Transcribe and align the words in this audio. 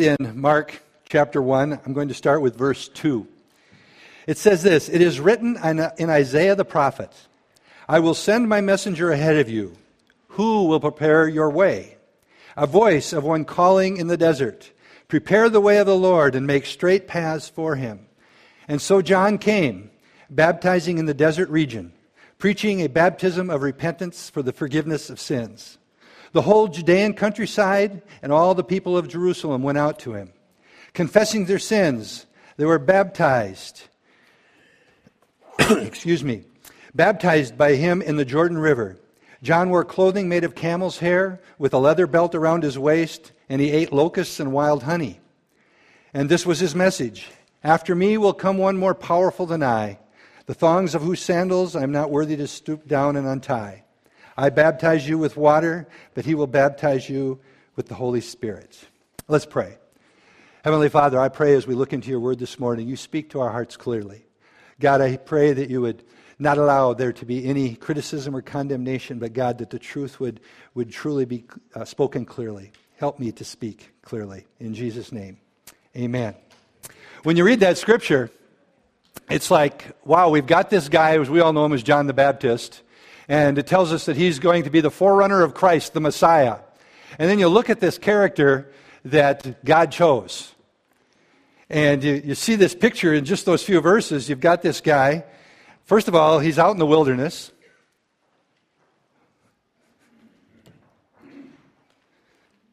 in 0.00 0.16
Mark 0.34 0.80
chapter 1.10 1.42
1. 1.42 1.80
I'm 1.84 1.92
going 1.92 2.08
to 2.08 2.14
start 2.14 2.40
with 2.40 2.56
verse 2.56 2.88
2. 2.88 3.26
It 4.26 4.38
says 4.38 4.62
this 4.62 4.88
It 4.88 5.02
is 5.02 5.20
written 5.20 5.58
in 5.98 6.10
Isaiah 6.10 6.56
the 6.56 6.64
prophet, 6.64 7.12
I 7.88 8.00
will 8.00 8.14
send 8.14 8.48
my 8.48 8.60
messenger 8.60 9.10
ahead 9.10 9.36
of 9.36 9.50
you, 9.50 9.76
who 10.28 10.64
will 10.64 10.80
prepare 10.80 11.28
your 11.28 11.50
way. 11.50 11.98
A 12.56 12.66
voice 12.66 13.12
of 13.12 13.24
one 13.24 13.44
calling 13.44 13.98
in 13.98 14.06
the 14.06 14.16
desert, 14.16 14.70
Prepare 15.08 15.50
the 15.50 15.60
way 15.60 15.78
of 15.78 15.86
the 15.86 15.96
Lord 15.96 16.34
and 16.34 16.46
make 16.46 16.64
straight 16.64 17.06
paths 17.06 17.48
for 17.48 17.76
him. 17.76 18.06
And 18.68 18.80
so 18.80 19.02
John 19.02 19.36
came, 19.36 19.90
baptizing 20.30 20.98
in 20.98 21.06
the 21.06 21.14
desert 21.14 21.48
region, 21.50 21.92
preaching 22.38 22.80
a 22.80 22.88
baptism 22.88 23.50
of 23.50 23.62
repentance 23.62 24.30
for 24.30 24.42
the 24.42 24.52
forgiveness 24.52 25.10
of 25.10 25.20
sins. 25.20 25.76
The 26.32 26.42
whole 26.42 26.68
Judean 26.68 27.14
countryside 27.14 28.02
and 28.22 28.32
all 28.32 28.54
the 28.54 28.64
people 28.64 28.96
of 28.96 29.08
Jerusalem 29.08 29.62
went 29.62 29.78
out 29.78 29.98
to 30.00 30.14
him. 30.14 30.32
Confessing 30.92 31.46
their 31.46 31.58
sins, 31.58 32.26
they 32.56 32.64
were 32.64 32.78
baptized. 32.78 33.82
Excuse 35.70 36.22
me. 36.22 36.44
Baptized 36.94 37.56
by 37.56 37.74
him 37.74 38.02
in 38.02 38.16
the 38.16 38.24
Jordan 38.24 38.58
River. 38.58 38.96
John 39.42 39.70
wore 39.70 39.84
clothing 39.84 40.28
made 40.28 40.44
of 40.44 40.54
camel's 40.54 40.98
hair 40.98 41.40
with 41.58 41.72
a 41.72 41.78
leather 41.78 42.06
belt 42.06 42.34
around 42.34 42.62
his 42.62 42.78
waist, 42.78 43.32
and 43.48 43.60
he 43.60 43.70
ate 43.70 43.92
locusts 43.92 44.38
and 44.38 44.52
wild 44.52 44.82
honey. 44.82 45.20
And 46.12 46.28
this 46.28 46.44
was 46.44 46.60
his 46.60 46.74
message 46.74 47.28
After 47.62 47.94
me 47.94 48.18
will 48.18 48.32
come 48.32 48.58
one 48.58 48.76
more 48.76 48.94
powerful 48.94 49.46
than 49.46 49.62
I, 49.62 49.98
the 50.46 50.54
thongs 50.54 50.94
of 50.94 51.02
whose 51.02 51.20
sandals 51.20 51.76
I 51.76 51.82
am 51.82 51.92
not 51.92 52.10
worthy 52.10 52.36
to 52.36 52.46
stoop 52.46 52.86
down 52.86 53.16
and 53.16 53.26
untie. 53.26 53.84
I 54.40 54.48
baptize 54.48 55.06
you 55.06 55.18
with 55.18 55.36
water, 55.36 55.86
but 56.14 56.24
he 56.24 56.34
will 56.34 56.46
baptize 56.46 57.10
you 57.10 57.40
with 57.76 57.88
the 57.88 57.94
Holy 57.94 58.22
Spirit. 58.22 58.74
Let's 59.28 59.44
pray. 59.44 59.76
Heavenly 60.64 60.88
Father, 60.88 61.20
I 61.20 61.28
pray 61.28 61.54
as 61.56 61.66
we 61.66 61.74
look 61.74 61.92
into 61.92 62.08
your 62.08 62.20
word 62.20 62.38
this 62.38 62.58
morning, 62.58 62.88
you 62.88 62.96
speak 62.96 63.28
to 63.30 63.40
our 63.40 63.50
hearts 63.50 63.76
clearly. 63.76 64.24
God, 64.80 65.02
I 65.02 65.18
pray 65.18 65.52
that 65.52 65.68
you 65.68 65.82
would 65.82 66.02
not 66.38 66.56
allow 66.56 66.94
there 66.94 67.12
to 67.12 67.26
be 67.26 67.44
any 67.44 67.74
criticism 67.74 68.34
or 68.34 68.40
condemnation, 68.40 69.18
but 69.18 69.34
God, 69.34 69.58
that 69.58 69.68
the 69.68 69.78
truth 69.78 70.18
would, 70.20 70.40
would 70.72 70.90
truly 70.90 71.26
be 71.26 71.44
uh, 71.74 71.84
spoken 71.84 72.24
clearly. 72.24 72.72
Help 72.96 73.18
me 73.18 73.32
to 73.32 73.44
speak 73.44 73.92
clearly. 74.00 74.46
In 74.58 74.72
Jesus' 74.72 75.12
name, 75.12 75.36
amen. 75.94 76.34
When 77.24 77.36
you 77.36 77.44
read 77.44 77.60
that 77.60 77.76
scripture, 77.76 78.30
it's 79.28 79.50
like, 79.50 79.94
wow, 80.02 80.30
we've 80.30 80.46
got 80.46 80.70
this 80.70 80.88
guy, 80.88 81.20
as 81.20 81.28
we 81.28 81.40
all 81.40 81.52
know 81.52 81.66
him 81.66 81.74
as 81.74 81.82
John 81.82 82.06
the 82.06 82.14
Baptist, 82.14 82.80
and 83.30 83.58
it 83.58 83.68
tells 83.68 83.92
us 83.92 84.06
that 84.06 84.16
he's 84.16 84.40
going 84.40 84.64
to 84.64 84.70
be 84.70 84.80
the 84.80 84.90
forerunner 84.90 85.42
of 85.42 85.54
Christ, 85.54 85.94
the 85.94 86.00
Messiah. 86.00 86.56
And 87.16 87.30
then 87.30 87.38
you 87.38 87.46
look 87.46 87.70
at 87.70 87.78
this 87.78 87.96
character 87.96 88.72
that 89.04 89.64
God 89.64 89.92
chose. 89.92 90.52
And 91.70 92.02
you, 92.02 92.20
you 92.24 92.34
see 92.34 92.56
this 92.56 92.74
picture 92.74 93.14
in 93.14 93.24
just 93.24 93.46
those 93.46 93.62
few 93.62 93.80
verses. 93.80 94.28
You've 94.28 94.40
got 94.40 94.62
this 94.62 94.80
guy. 94.80 95.24
First 95.84 96.08
of 96.08 96.16
all, 96.16 96.40
he's 96.40 96.58
out 96.58 96.72
in 96.72 96.78
the 96.78 96.86
wilderness. 96.86 97.52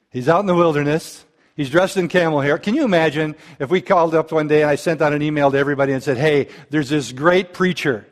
He's 0.10 0.28
out 0.28 0.40
in 0.40 0.48
the 0.48 0.56
wilderness. 0.56 1.24
He's 1.56 1.70
dressed 1.70 1.98
in 1.98 2.08
camel 2.08 2.42
hair. 2.42 2.58
Can 2.58 2.74
you 2.74 2.84
imagine 2.84 3.36
if 3.60 3.70
we 3.70 3.80
called 3.80 4.16
up 4.16 4.32
one 4.32 4.48
day 4.48 4.64
and 4.64 4.72
I 4.72 4.76
sent 4.76 5.04
out 5.04 5.14
an 5.14 5.22
email 5.22 5.52
to 5.52 5.58
everybody 5.60 5.94
and 5.94 6.02
said, 6.02 6.18
hey, 6.18 6.48
there's 6.72 6.90
this 6.90 7.12
great 7.12 7.54
preacher. 7.54 8.08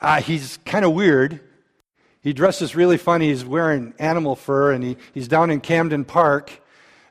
Uh, 0.00 0.20
he's 0.20 0.60
kind 0.64 0.84
of 0.84 0.92
weird. 0.92 1.40
He 2.20 2.32
dresses 2.32 2.74
really 2.74 2.96
funny. 2.96 3.28
He's 3.28 3.44
wearing 3.44 3.94
animal 3.98 4.36
fur, 4.36 4.72
and 4.72 4.82
he, 4.82 4.96
he's 5.14 5.28
down 5.28 5.50
in 5.50 5.60
Camden 5.60 6.04
Park, 6.04 6.60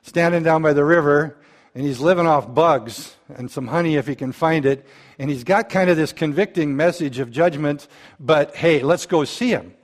standing 0.02 0.42
down 0.42 0.62
by 0.62 0.72
the 0.72 0.84
river, 0.84 1.36
and 1.74 1.84
he's 1.84 2.00
living 2.00 2.26
off 2.26 2.52
bugs 2.52 3.16
and 3.28 3.50
some 3.50 3.68
honey 3.68 3.96
if 3.96 4.06
he 4.06 4.14
can 4.14 4.32
find 4.32 4.66
it. 4.66 4.86
And 5.18 5.30
he's 5.30 5.44
got 5.44 5.68
kind 5.68 5.90
of 5.90 5.96
this 5.96 6.12
convicting 6.12 6.76
message 6.76 7.18
of 7.18 7.30
judgment, 7.30 7.88
but 8.18 8.54
hey, 8.56 8.82
let's 8.82 9.06
go 9.06 9.24
see 9.24 9.50
him. 9.50 9.74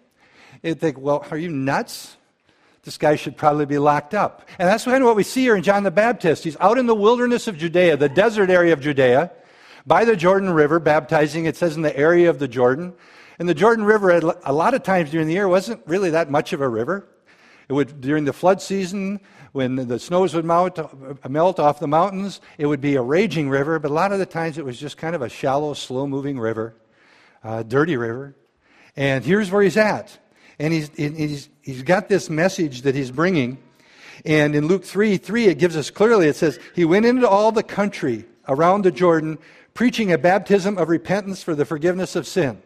You 0.62 0.74
think, 0.74 0.98
well, 0.98 1.26
are 1.30 1.36
you 1.36 1.50
nuts? 1.50 2.16
This 2.84 2.98
guy 2.98 3.16
should 3.16 3.36
probably 3.36 3.64
be 3.64 3.78
locked 3.78 4.14
up. 4.14 4.46
And 4.58 4.68
that's 4.68 4.84
kind 4.84 5.02
of 5.02 5.06
what 5.06 5.16
we 5.16 5.22
see 5.22 5.42
here 5.42 5.56
in 5.56 5.62
John 5.62 5.84
the 5.84 5.90
Baptist. 5.90 6.44
He's 6.44 6.56
out 6.60 6.78
in 6.78 6.86
the 6.86 6.94
wilderness 6.94 7.48
of 7.48 7.56
Judea, 7.56 7.96
the 7.96 8.08
desert 8.10 8.50
area 8.50 8.72
of 8.72 8.80
Judea, 8.80 9.30
by 9.86 10.04
the 10.04 10.16
Jordan 10.16 10.50
River, 10.50 10.78
baptizing, 10.80 11.46
it 11.46 11.56
says, 11.56 11.76
in 11.76 11.82
the 11.82 11.96
area 11.96 12.28
of 12.28 12.38
the 12.38 12.48
Jordan. 12.48 12.94
And 13.38 13.48
the 13.48 13.54
Jordan 13.54 13.84
River, 13.84 14.10
a 14.44 14.52
lot 14.52 14.74
of 14.74 14.82
times 14.82 15.10
during 15.10 15.26
the 15.26 15.34
year, 15.34 15.48
wasn't 15.48 15.80
really 15.86 16.10
that 16.10 16.30
much 16.30 16.52
of 16.52 16.60
a 16.60 16.68
river. 16.68 17.08
It 17.68 17.72
would, 17.72 18.00
during 18.00 18.24
the 18.24 18.32
flood 18.32 18.60
season, 18.60 19.20
when 19.52 19.76
the 19.76 19.98
snows 19.98 20.34
would 20.34 20.44
mount, 20.44 20.78
melt 21.28 21.58
off 21.58 21.80
the 21.80 21.88
mountains, 21.88 22.40
it 22.58 22.66
would 22.66 22.80
be 22.80 22.96
a 22.96 23.02
raging 23.02 23.48
river, 23.48 23.78
but 23.78 23.90
a 23.90 23.94
lot 23.94 24.12
of 24.12 24.18
the 24.18 24.26
times 24.26 24.58
it 24.58 24.64
was 24.64 24.78
just 24.78 24.96
kind 24.96 25.14
of 25.14 25.22
a 25.22 25.28
shallow, 25.28 25.74
slow 25.74 26.06
moving 26.06 26.38
river, 26.38 26.76
uh, 27.42 27.62
dirty 27.62 27.96
river. 27.96 28.34
And 28.96 29.24
here's 29.24 29.50
where 29.50 29.62
he's 29.62 29.76
at. 29.76 30.18
And 30.58 30.72
he's, 30.72 30.90
he's, 30.96 31.48
he's 31.62 31.82
got 31.82 32.08
this 32.08 32.30
message 32.30 32.82
that 32.82 32.94
he's 32.94 33.10
bringing. 33.10 33.58
And 34.24 34.54
in 34.54 34.66
Luke 34.68 34.84
3 34.84 35.16
3, 35.16 35.46
it 35.46 35.58
gives 35.58 35.76
us 35.76 35.90
clearly, 35.90 36.28
it 36.28 36.36
says, 36.36 36.58
He 36.74 36.84
went 36.84 37.06
into 37.06 37.28
all 37.28 37.50
the 37.50 37.62
country 37.62 38.24
around 38.46 38.82
the 38.82 38.92
Jordan, 38.92 39.38
preaching 39.72 40.12
a 40.12 40.18
baptism 40.18 40.78
of 40.78 40.88
repentance 40.88 41.42
for 41.42 41.54
the 41.54 41.64
forgiveness 41.64 42.14
of 42.14 42.26
sin. 42.26 42.62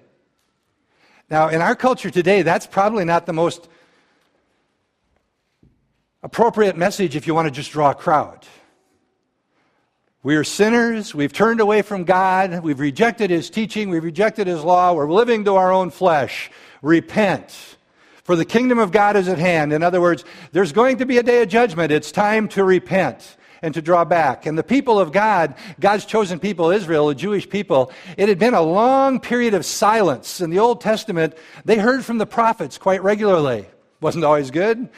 Now, 1.30 1.48
in 1.48 1.60
our 1.60 1.76
culture 1.76 2.10
today, 2.10 2.42
that's 2.42 2.66
probably 2.66 3.04
not 3.04 3.26
the 3.26 3.32
most 3.32 3.68
appropriate 6.22 6.76
message 6.76 7.16
if 7.16 7.26
you 7.26 7.34
want 7.34 7.46
to 7.46 7.50
just 7.50 7.70
draw 7.70 7.90
a 7.90 7.94
crowd. 7.94 8.46
We 10.22 10.36
are 10.36 10.44
sinners. 10.44 11.14
We've 11.14 11.32
turned 11.32 11.60
away 11.60 11.82
from 11.82 12.04
God. 12.04 12.62
We've 12.62 12.80
rejected 12.80 13.30
His 13.30 13.50
teaching. 13.50 13.88
We've 13.90 14.04
rejected 14.04 14.46
His 14.46 14.64
law. 14.64 14.92
We're 14.92 15.10
living 15.10 15.44
to 15.44 15.54
our 15.54 15.72
own 15.72 15.90
flesh. 15.90 16.50
Repent. 16.82 17.76
For 18.24 18.34
the 18.34 18.44
kingdom 18.44 18.78
of 18.78 18.90
God 18.90 19.16
is 19.16 19.28
at 19.28 19.38
hand. 19.38 19.72
In 19.72 19.82
other 19.82 20.00
words, 20.00 20.24
there's 20.52 20.72
going 20.72 20.98
to 20.98 21.06
be 21.06 21.18
a 21.18 21.22
day 21.22 21.42
of 21.42 21.48
judgment. 21.48 21.92
It's 21.92 22.10
time 22.10 22.48
to 22.48 22.64
repent 22.64 23.37
and 23.62 23.74
to 23.74 23.82
draw 23.82 24.04
back. 24.04 24.46
And 24.46 24.56
the 24.56 24.62
people 24.62 25.00
of 25.00 25.12
God, 25.12 25.54
God's 25.80 26.04
chosen 26.04 26.38
people, 26.38 26.70
Israel, 26.70 27.08
the 27.08 27.14
Jewish 27.14 27.48
people, 27.48 27.92
it 28.16 28.28
had 28.28 28.38
been 28.38 28.54
a 28.54 28.62
long 28.62 29.20
period 29.20 29.54
of 29.54 29.64
silence. 29.64 30.40
In 30.40 30.50
the 30.50 30.58
Old 30.58 30.80
Testament, 30.80 31.34
they 31.64 31.78
heard 31.78 32.04
from 32.04 32.18
the 32.18 32.26
prophets 32.26 32.78
quite 32.78 33.02
regularly. 33.02 33.66
Wasn't 34.00 34.24
always 34.24 34.50
good, 34.50 34.88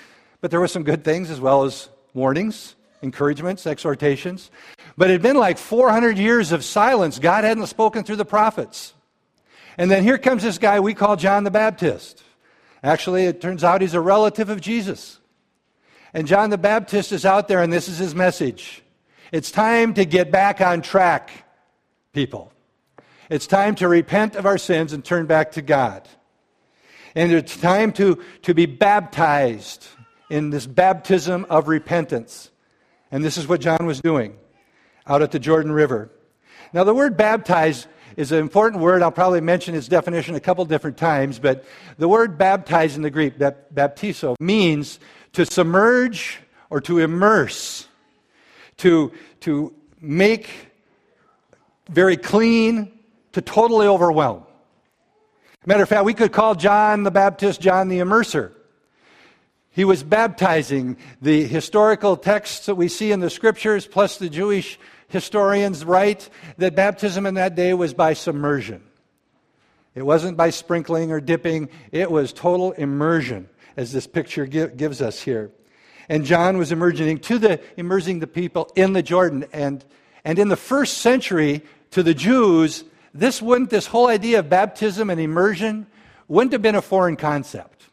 but 0.41 0.51
there 0.51 0.61
were 0.61 0.69
some 0.69 0.83
good 0.83 1.05
things 1.05 1.31
as 1.31 1.41
well 1.41 1.65
as 1.65 1.89
warnings, 2.13 2.75
encouragements, 3.03 3.67
exhortations. 3.67 4.51
But 4.97 5.09
it 5.09 5.15
had 5.15 5.23
been 5.23 5.37
like 5.37 5.59
400 5.59 6.19
years 6.19 6.53
of 6.53 6.65
silence. 6.65 7.19
God 7.19 7.45
hadn't 7.45 7.67
spoken 7.67 8.05
through 8.05 8.17
the 8.17 8.25
prophets. 8.25 8.93
And 9.79 9.91
then 9.91 10.03
here 10.03 10.19
comes 10.19 10.43
this 10.43 10.59
guy 10.59 10.81
we 10.81 10.93
call 10.93 11.17
John 11.17 11.45
the 11.45 11.51
Baptist. 11.51 12.23
Actually, 12.83 13.25
it 13.25 13.41
turns 13.41 13.65
out 13.65 13.81
he's 13.81 13.95
a 13.95 14.01
relative 14.01 14.51
of 14.51 14.61
Jesus. 14.61 15.20
And 16.13 16.27
John 16.27 16.51
the 16.51 16.59
Baptist 16.59 17.13
is 17.13 17.25
out 17.25 17.49
there, 17.49 17.63
and 17.63 17.73
this 17.73 17.89
is 17.89 17.99
his 17.99 18.15
message. 18.15 18.83
It's 19.33 19.51
time 19.51 19.95
to 19.95 20.05
get 20.05 20.31
back 20.31 20.61
on 20.61 20.83
track, 20.83 21.31
people. 22.13 22.53
It's 23.29 23.47
time 23.47 23.77
to 23.77 23.87
repent 23.87 24.35
of 24.35 24.45
our 24.45 24.59
sins 24.59 24.93
and 24.93 25.05
turn 25.05 25.27
back 25.27 25.53
to 25.53 25.63
God. 25.63 26.09
And 27.15 27.33
it's 27.33 27.57
time 27.57 27.93
to, 27.93 28.23
to 28.43 28.55
be 28.55 28.67
baptized 28.67 29.87
in 30.31 30.51
this 30.51 30.67
baptism 30.67 31.47
of 31.49 31.69
repentance. 31.69 32.51
And 33.11 33.25
this 33.25 33.37
is 33.37 33.47
what 33.47 33.61
John 33.61 33.87
was 33.87 34.01
doing 34.01 34.37
out 35.07 35.23
at 35.23 35.31
the 35.31 35.39
Jordan 35.39 35.73
River. 35.73 36.11
Now, 36.73 36.85
the 36.85 36.95
word 36.95 37.17
baptize 37.17 37.87
is 38.17 38.33
an 38.33 38.39
important 38.39 38.83
word. 38.83 39.03
I'll 39.03 39.11
probably 39.11 39.41
mention 39.41 39.75
its 39.75 39.89
definition 39.89 40.35
a 40.35 40.41
couple 40.41 40.65
different 40.65 40.97
times, 40.97 41.39
but 41.39 41.65
the 41.99 42.09
word 42.09 42.39
baptize 42.39 42.97
in 42.97 43.03
the 43.03 43.11
Greek, 43.11 43.39
baptizo, 43.39 44.37
means 44.41 45.01
to 45.33 45.47
submerge 45.47 46.39
or 46.71 46.81
to 46.83 46.99
immerse, 46.99 47.87
to, 48.79 49.13
to 49.41 49.75
make 50.01 50.49
very 51.89 52.17
clean, 52.17 52.93
to 53.33 53.41
totally 53.41 53.87
overwhelm. 53.87 54.45
Matter 55.67 55.83
of 55.83 55.89
fact, 55.89 56.05
we 56.05 56.15
could 56.15 56.33
call 56.33 56.55
John 56.55 57.03
the 57.03 57.11
Baptist 57.11 57.61
John 57.61 57.89
the 57.89 57.99
Immerser. 57.99 58.53
He 59.73 59.85
was 59.85 60.03
baptizing 60.03 60.97
the 61.23 61.47
historical 61.47 62.17
texts 62.17 62.67
that 62.67 62.75
we 62.75 62.89
see 62.89 63.13
in 63.13 63.21
the 63.21 63.31
scriptures, 63.31 63.87
plus 63.87 64.19
the 64.19 64.29
Jewish 64.29 64.79
historians 65.11 65.85
write 65.85 66.29
that 66.59 66.75
baptism 66.75 67.27
in 67.27 67.35
that 67.35 67.55
day 67.55 67.75
was 67.75 67.95
by 67.95 68.15
submersion. 68.15 68.83
It 69.95 70.03
wasn't 70.03 70.37
by 70.37 70.51
sprinkling 70.51 71.13
or 71.13 71.21
dipping, 71.21 71.69
it 71.93 72.11
was 72.11 72.33
total 72.33 72.73
immersion 72.73 73.49
as 73.77 73.93
this 73.93 74.07
picture 74.07 74.47
gives 74.47 75.03
us 75.03 75.21
here. 75.21 75.51
And 76.09 76.25
John 76.25 76.59
was 76.59 76.73
immersing 76.73 77.19
to 77.19 77.39
the 77.39 77.61
immersing 77.77 78.19
the 78.19 78.27
people 78.27 78.71
in 78.75 78.93
the 78.93 79.03
Jordan. 79.03 79.47
And, 79.53 79.85
and 80.25 80.39
in 80.39 80.49
the 80.49 80.57
first 80.57 80.99
century, 80.99 81.63
to 81.93 82.03
the 82.03 82.15
Jews, 82.15 82.85
this 83.15 83.43
wouldn't, 83.43 83.71
this 83.71 83.87
whole 83.87 84.09
idea 84.09 84.41
of 84.41 84.49
baptism 84.49 85.11
and 85.11 85.21
immersion 85.21 85.87
wouldn't 86.29 86.53
have 86.53 86.63
been 86.63 86.75
a 86.75 86.83
foreign 86.83 87.17
concept. 87.17 87.85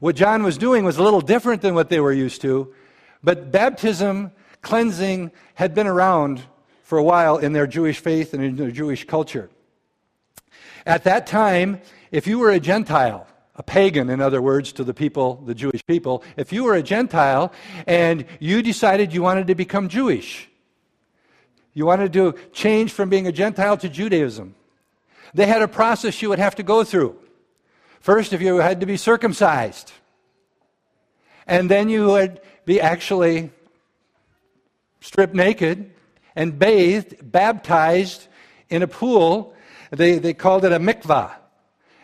What 0.00 0.16
John 0.16 0.42
was 0.42 0.58
doing 0.58 0.84
was 0.84 0.98
a 0.98 1.02
little 1.02 1.22
different 1.22 1.62
than 1.62 1.74
what 1.74 1.88
they 1.88 2.00
were 2.00 2.12
used 2.12 2.42
to, 2.42 2.74
but 3.22 3.50
baptism 3.50 4.32
cleansing 4.62 5.30
had 5.54 5.74
been 5.74 5.86
around 5.86 6.42
for 6.82 6.98
a 6.98 7.02
while 7.02 7.38
in 7.38 7.52
their 7.52 7.66
Jewish 7.66 7.98
faith 7.98 8.32
and 8.34 8.42
in 8.42 8.56
their 8.56 8.70
Jewish 8.70 9.04
culture. 9.04 9.50
At 10.86 11.04
that 11.04 11.26
time, 11.26 11.80
if 12.12 12.26
you 12.26 12.38
were 12.38 12.50
a 12.50 12.60
Gentile, 12.60 13.26
a 13.56 13.62
pagan, 13.62 14.08
in 14.10 14.20
other 14.20 14.40
words, 14.40 14.72
to 14.72 14.84
the 14.84 14.94
people, 14.94 15.42
the 15.46 15.54
Jewish 15.54 15.84
people, 15.86 16.22
if 16.36 16.52
you 16.52 16.62
were 16.62 16.74
a 16.74 16.82
Gentile 16.82 17.52
and 17.86 18.24
you 18.38 18.62
decided 18.62 19.12
you 19.12 19.22
wanted 19.22 19.48
to 19.48 19.54
become 19.54 19.88
Jewish, 19.88 20.48
you 21.74 21.86
wanted 21.86 22.12
to 22.12 22.34
change 22.52 22.92
from 22.92 23.08
being 23.10 23.26
a 23.26 23.32
Gentile 23.32 23.76
to 23.78 23.88
Judaism, 23.88 24.54
they 25.34 25.46
had 25.46 25.62
a 25.62 25.68
process 25.68 26.22
you 26.22 26.28
would 26.28 26.38
have 26.38 26.54
to 26.54 26.62
go 26.62 26.84
through. 26.84 27.18
First, 28.00 28.32
if 28.32 28.40
you 28.40 28.58
had 28.58 28.80
to 28.80 28.86
be 28.86 28.96
circumcised, 28.96 29.92
and 31.46 31.68
then 31.68 31.88
you 31.88 32.06
would 32.06 32.40
be 32.64 32.80
actually 32.80 33.50
stripped 35.00 35.34
naked 35.34 35.92
and 36.34 36.58
bathed, 36.58 37.30
baptized 37.30 38.28
in 38.68 38.82
a 38.82 38.88
pool. 38.88 39.54
They, 39.90 40.18
they 40.18 40.34
called 40.34 40.64
it 40.64 40.72
a 40.72 40.78
mikvah. 40.78 41.32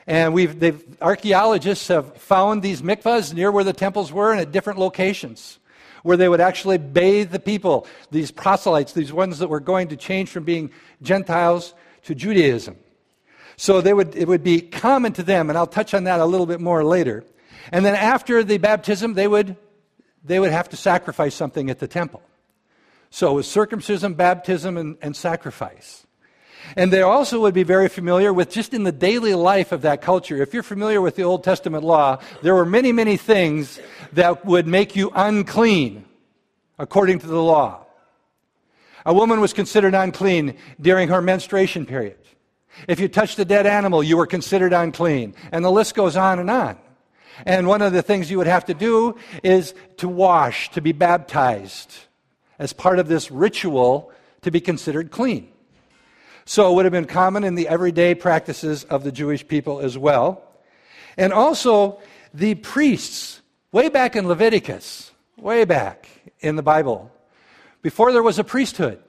And 0.06 0.34
we've, 0.34 1.00
archaeologists 1.00 1.88
have 1.88 2.16
found 2.16 2.62
these 2.62 2.82
mikvahs 2.82 3.32
near 3.32 3.52
where 3.52 3.64
the 3.64 3.72
temples 3.72 4.12
were 4.12 4.32
and 4.32 4.40
at 4.40 4.52
different 4.52 4.78
locations 4.78 5.58
where 6.02 6.16
they 6.16 6.28
would 6.28 6.40
actually 6.40 6.78
bathe 6.78 7.30
the 7.30 7.38
people, 7.38 7.86
these 8.10 8.30
proselytes, 8.30 8.92
these 8.92 9.12
ones 9.12 9.38
that 9.38 9.48
were 9.48 9.60
going 9.60 9.88
to 9.88 9.96
change 9.96 10.28
from 10.30 10.44
being 10.44 10.70
Gentiles 11.00 11.74
to 12.02 12.14
Judaism. 12.14 12.76
So 13.56 13.80
they 13.80 13.92
would, 13.92 14.16
it 14.16 14.26
would 14.26 14.42
be 14.42 14.60
common 14.60 15.12
to 15.14 15.22
them, 15.22 15.48
and 15.48 15.56
I'll 15.56 15.66
touch 15.66 15.94
on 15.94 16.04
that 16.04 16.20
a 16.20 16.24
little 16.24 16.46
bit 16.46 16.60
more 16.60 16.84
later. 16.84 17.24
And 17.70 17.84
then 17.84 17.94
after 17.94 18.42
the 18.42 18.58
baptism, 18.58 19.14
they 19.14 19.28
would, 19.28 19.56
they 20.24 20.40
would 20.40 20.50
have 20.50 20.68
to 20.70 20.76
sacrifice 20.76 21.34
something 21.34 21.70
at 21.70 21.78
the 21.78 21.86
temple. 21.86 22.22
So 23.12 23.30
it 23.30 23.34
was 23.34 23.46
circumcision, 23.46 24.14
baptism, 24.14 24.78
and, 24.78 24.96
and 25.02 25.14
sacrifice. 25.14 26.06
And 26.76 26.90
they 26.90 27.02
also 27.02 27.40
would 27.40 27.52
be 27.52 27.62
very 27.62 27.90
familiar 27.90 28.32
with 28.32 28.48
just 28.48 28.72
in 28.72 28.84
the 28.84 28.90
daily 28.90 29.34
life 29.34 29.70
of 29.70 29.82
that 29.82 30.00
culture. 30.00 30.40
If 30.40 30.54
you're 30.54 30.62
familiar 30.62 31.02
with 31.02 31.14
the 31.16 31.22
Old 31.22 31.44
Testament 31.44 31.84
law, 31.84 32.22
there 32.40 32.54
were 32.54 32.64
many, 32.64 32.90
many 32.90 33.18
things 33.18 33.78
that 34.14 34.46
would 34.46 34.66
make 34.66 34.96
you 34.96 35.12
unclean 35.14 36.06
according 36.78 37.18
to 37.18 37.26
the 37.26 37.42
law. 37.42 37.84
A 39.04 39.12
woman 39.12 39.42
was 39.42 39.52
considered 39.52 39.94
unclean 39.94 40.56
during 40.80 41.10
her 41.10 41.20
menstruation 41.20 41.84
period. 41.84 42.16
If 42.88 42.98
you 42.98 43.08
touched 43.08 43.38
a 43.38 43.44
dead 43.44 43.66
animal, 43.66 44.02
you 44.02 44.16
were 44.16 44.26
considered 44.26 44.72
unclean. 44.72 45.34
And 45.52 45.62
the 45.62 45.70
list 45.70 45.94
goes 45.94 46.16
on 46.16 46.38
and 46.38 46.50
on. 46.50 46.78
And 47.44 47.66
one 47.66 47.82
of 47.82 47.92
the 47.92 48.02
things 48.02 48.30
you 48.30 48.38
would 48.38 48.46
have 48.46 48.64
to 48.66 48.74
do 48.74 49.16
is 49.42 49.74
to 49.98 50.08
wash, 50.08 50.70
to 50.70 50.80
be 50.80 50.92
baptized 50.92 51.94
as 52.62 52.72
part 52.72 53.00
of 53.00 53.08
this 53.08 53.28
ritual 53.28 54.12
to 54.42 54.52
be 54.52 54.60
considered 54.60 55.10
clean. 55.10 55.48
So 56.44 56.70
it 56.70 56.74
would 56.76 56.84
have 56.84 56.92
been 56.92 57.06
common 57.06 57.42
in 57.42 57.56
the 57.56 57.66
everyday 57.66 58.14
practices 58.14 58.84
of 58.84 59.02
the 59.02 59.10
Jewish 59.10 59.46
people 59.48 59.80
as 59.80 59.98
well. 59.98 60.44
And 61.16 61.32
also, 61.32 61.98
the 62.32 62.54
priests, 62.54 63.42
way 63.72 63.88
back 63.88 64.14
in 64.14 64.28
Leviticus, 64.28 65.10
way 65.36 65.64
back 65.64 66.08
in 66.38 66.54
the 66.54 66.62
Bible, 66.62 67.10
before 67.82 68.12
there 68.12 68.22
was 68.22 68.38
a 68.38 68.44
priesthood, 68.44 69.02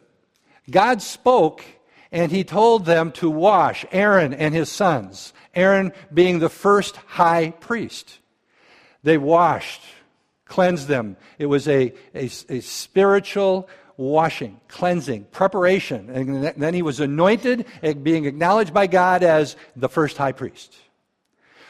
God 0.71 1.03
spoke 1.03 1.63
and 2.11 2.31
he 2.31 2.43
told 2.43 2.87
them 2.87 3.11
to 3.13 3.29
wash 3.29 3.85
Aaron 3.91 4.33
and 4.33 4.55
his 4.55 4.69
sons, 4.69 5.31
Aaron 5.53 5.93
being 6.11 6.39
the 6.39 6.49
first 6.49 6.95
high 6.95 7.51
priest. 7.51 8.17
They 9.03 9.19
washed, 9.19 9.83
cleansed 10.53 10.87
them. 10.87 11.17
It 11.39 11.47
was 11.47 11.67
a, 11.67 11.93
a, 12.13 12.25
a 12.25 12.59
spiritual 12.59 13.67
washing, 13.97 14.61
cleansing, 14.67 15.23
preparation. 15.31 16.11
And 16.11 16.43
then 16.61 16.75
he 16.75 16.83
was 16.83 16.99
anointed, 16.99 17.65
being 18.03 18.25
acknowledged 18.25 18.71
by 18.71 18.85
God 18.85 19.23
as 19.23 19.55
the 19.75 19.89
first 19.89 20.15
high 20.15 20.31
priest. 20.31 20.75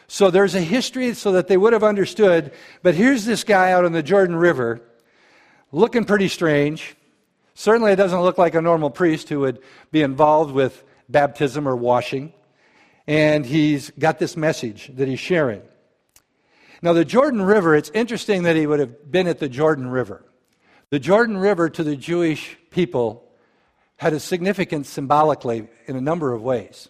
So 0.07 0.29
there's 0.29 0.53
a 0.53 0.59
history 0.59 1.13
so 1.13 1.31
that 1.31 1.47
they 1.47 1.55
would 1.55 1.71
have 1.71 1.85
understood. 1.85 2.51
But 2.81 2.93
here's 2.93 3.23
this 3.23 3.45
guy 3.45 3.71
out 3.71 3.85
on 3.85 3.93
the 3.93 4.03
Jordan 4.03 4.35
River, 4.35 4.81
looking 5.71 6.03
pretty 6.03 6.27
strange. 6.27 6.97
Certainly, 7.53 7.93
it 7.93 7.95
doesn't 7.95 8.21
look 8.21 8.37
like 8.37 8.53
a 8.53 8.61
normal 8.61 8.89
priest 8.89 9.29
who 9.29 9.39
would 9.39 9.59
be 9.91 10.01
involved 10.01 10.53
with 10.53 10.83
baptism 11.07 11.69
or 11.69 11.75
washing. 11.77 12.33
And 13.07 13.45
he's 13.45 13.91
got 13.91 14.19
this 14.19 14.35
message 14.35 14.91
that 14.95 15.07
he's 15.07 15.21
sharing. 15.21 15.61
Now, 16.83 16.91
the 16.91 17.05
Jordan 17.05 17.41
River, 17.41 17.77
it's 17.77 17.89
interesting 17.93 18.43
that 18.43 18.57
he 18.57 18.67
would 18.67 18.81
have 18.81 19.09
been 19.09 19.25
at 19.25 19.39
the 19.39 19.47
Jordan 19.47 19.87
River. 19.87 20.21
The 20.89 20.99
Jordan 20.99 21.37
River 21.37 21.69
to 21.69 21.81
the 21.81 21.95
Jewish 21.95 22.57
people 22.71 23.23
had 23.95 24.11
a 24.11 24.19
significance 24.19 24.89
symbolically 24.89 25.69
in 25.87 25.95
a 25.95 26.01
number 26.01 26.33
of 26.33 26.41
ways. 26.41 26.89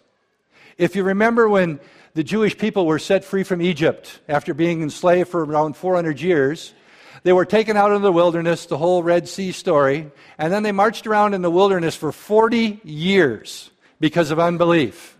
If 0.78 0.96
you 0.96 1.04
remember 1.04 1.48
when 1.48 1.78
the 2.14 2.24
Jewish 2.24 2.58
people 2.58 2.86
were 2.86 2.98
set 2.98 3.24
free 3.24 3.44
from 3.44 3.62
Egypt 3.62 4.18
after 4.28 4.52
being 4.52 4.82
enslaved 4.82 5.28
for 5.28 5.44
around 5.44 5.76
400 5.76 6.20
years, 6.20 6.74
they 7.22 7.32
were 7.32 7.44
taken 7.44 7.76
out 7.76 7.92
into 7.92 8.02
the 8.02 8.10
wilderness, 8.10 8.66
the 8.66 8.76
whole 8.76 9.04
Red 9.04 9.28
Sea 9.28 9.52
story, 9.52 10.10
and 10.38 10.52
then 10.52 10.64
they 10.64 10.72
marched 10.72 11.06
around 11.06 11.34
in 11.34 11.42
the 11.42 11.52
wilderness 11.52 11.94
for 11.94 12.10
40 12.10 12.80
years 12.82 13.70
because 14.00 14.32
of 14.32 14.40
unbelief. 14.40 15.16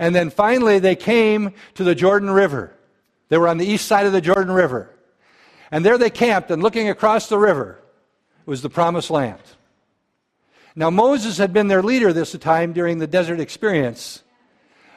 And 0.00 0.12
then 0.12 0.30
finally 0.30 0.80
they 0.80 0.96
came 0.96 1.54
to 1.74 1.84
the 1.84 1.94
Jordan 1.94 2.30
River. 2.30 2.73
They 3.28 3.38
were 3.38 3.48
on 3.48 3.58
the 3.58 3.66
east 3.66 3.86
side 3.86 4.06
of 4.06 4.12
the 4.12 4.20
Jordan 4.20 4.52
River. 4.52 4.90
And 5.70 5.84
there 5.84 5.98
they 5.98 6.10
camped, 6.10 6.50
and 6.50 6.62
looking 6.62 6.88
across 6.88 7.28
the 7.28 7.38
river 7.38 7.80
was 8.46 8.62
the 8.62 8.70
promised 8.70 9.10
land. 9.10 9.40
Now, 10.76 10.90
Moses 10.90 11.38
had 11.38 11.52
been 11.52 11.68
their 11.68 11.82
leader 11.82 12.12
this 12.12 12.32
time 12.32 12.72
during 12.72 12.98
the 12.98 13.06
desert 13.06 13.40
experience, 13.40 14.22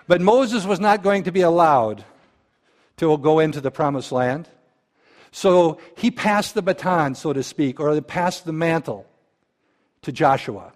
but 0.07 0.21
Moses 0.21 0.65
was 0.65 0.79
not 0.79 1.03
going 1.03 1.23
to 1.23 1.31
be 1.31 1.41
allowed 1.41 2.03
to 2.97 3.17
go 3.17 3.39
into 3.39 3.61
the 3.61 3.71
promised 3.71 4.11
land. 4.11 4.47
So 5.31 5.79
he 5.95 6.09
passed 6.09 6.55
the 6.55 6.61
baton, 6.61 7.13
so 7.15 7.31
to 7.31 7.43
speak, 7.43 7.79
or 7.79 7.99
passed 8.01 8.45
the 8.45 8.53
mantle 8.53 9.05
to 10.01 10.11
Joshua. 10.11 10.73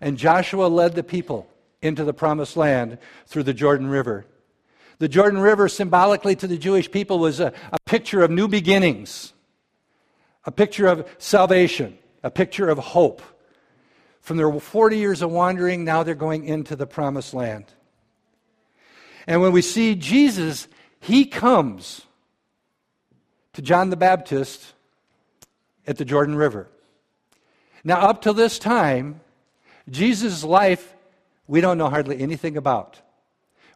And 0.00 0.16
Joshua 0.16 0.66
led 0.66 0.94
the 0.94 1.02
people 1.02 1.48
into 1.82 2.04
the 2.04 2.14
promised 2.14 2.56
land 2.56 2.98
through 3.26 3.42
the 3.42 3.54
Jordan 3.54 3.88
River. 3.88 4.24
The 4.98 5.08
Jordan 5.08 5.40
River, 5.40 5.68
symbolically 5.68 6.36
to 6.36 6.46
the 6.46 6.56
Jewish 6.56 6.90
people, 6.90 7.18
was 7.18 7.40
a, 7.40 7.52
a 7.72 7.78
picture 7.84 8.22
of 8.22 8.30
new 8.30 8.48
beginnings, 8.48 9.34
a 10.44 10.52
picture 10.52 10.86
of 10.86 11.08
salvation, 11.18 11.98
a 12.22 12.30
picture 12.30 12.68
of 12.68 12.78
hope. 12.78 13.22
From 14.20 14.38
their 14.38 14.50
40 14.50 14.98
years 14.98 15.22
of 15.22 15.30
wandering, 15.30 15.84
now 15.84 16.02
they're 16.02 16.14
going 16.14 16.44
into 16.44 16.74
the 16.74 16.86
promised 16.86 17.34
land. 17.34 17.66
And 19.26 19.40
when 19.40 19.52
we 19.52 19.62
see 19.62 19.94
Jesus, 19.94 20.66
he 20.98 21.26
comes 21.26 22.02
to 23.52 23.62
John 23.62 23.90
the 23.90 23.96
Baptist 23.96 24.74
at 25.86 25.98
the 25.98 26.04
Jordan 26.04 26.34
River. 26.34 26.68
Now, 27.84 28.00
up 28.00 28.22
to 28.22 28.32
this 28.32 28.58
time, 28.58 29.20
Jesus' 29.88 30.42
life, 30.42 30.94
we 31.46 31.60
don't 31.60 31.78
know 31.78 31.88
hardly 31.88 32.18
anything 32.20 32.56
about. 32.56 33.00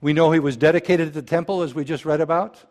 We 0.01 0.13
know 0.13 0.31
he 0.31 0.41
was 0.41 0.57
dedicated 0.57 1.09
to 1.09 1.21
the 1.21 1.27
temple, 1.27 1.63
as 1.63 1.75
we 1.75 1.85
just 1.85 2.05
read 2.05 2.21
about. 2.21 2.63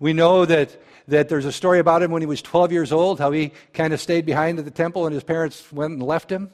We 0.00 0.12
know 0.12 0.44
that, 0.44 0.80
that 1.08 1.28
there's 1.28 1.44
a 1.44 1.52
story 1.52 1.78
about 1.78 2.02
him 2.02 2.10
when 2.10 2.22
he 2.22 2.26
was 2.26 2.42
12 2.42 2.72
years 2.72 2.92
old, 2.92 3.18
how 3.18 3.30
he 3.30 3.52
kind 3.72 3.92
of 3.92 4.00
stayed 4.00 4.26
behind 4.26 4.58
at 4.58 4.64
the 4.64 4.70
temple 4.70 5.06
and 5.06 5.14
his 5.14 5.24
parents 5.24 5.72
went 5.72 5.92
and 5.92 6.02
left 6.02 6.30
him. 6.30 6.50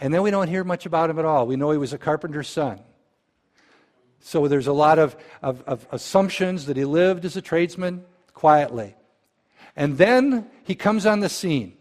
And 0.00 0.12
then 0.12 0.22
we 0.22 0.30
don't 0.30 0.48
hear 0.48 0.64
much 0.64 0.86
about 0.86 1.10
him 1.10 1.18
at 1.18 1.24
all. 1.24 1.46
We 1.46 1.56
know 1.56 1.70
he 1.70 1.78
was 1.78 1.92
a 1.92 1.98
carpenter's 1.98 2.48
son. 2.48 2.80
So 4.20 4.48
there's 4.48 4.66
a 4.66 4.72
lot 4.72 4.98
of, 4.98 5.16
of, 5.42 5.62
of 5.62 5.86
assumptions 5.90 6.66
that 6.66 6.76
he 6.76 6.84
lived 6.84 7.24
as 7.24 7.36
a 7.36 7.42
tradesman 7.42 8.04
quietly. 8.32 8.94
And 9.74 9.98
then 9.98 10.48
he 10.64 10.74
comes 10.74 11.06
on 11.06 11.20
the 11.20 11.28
scene, 11.28 11.76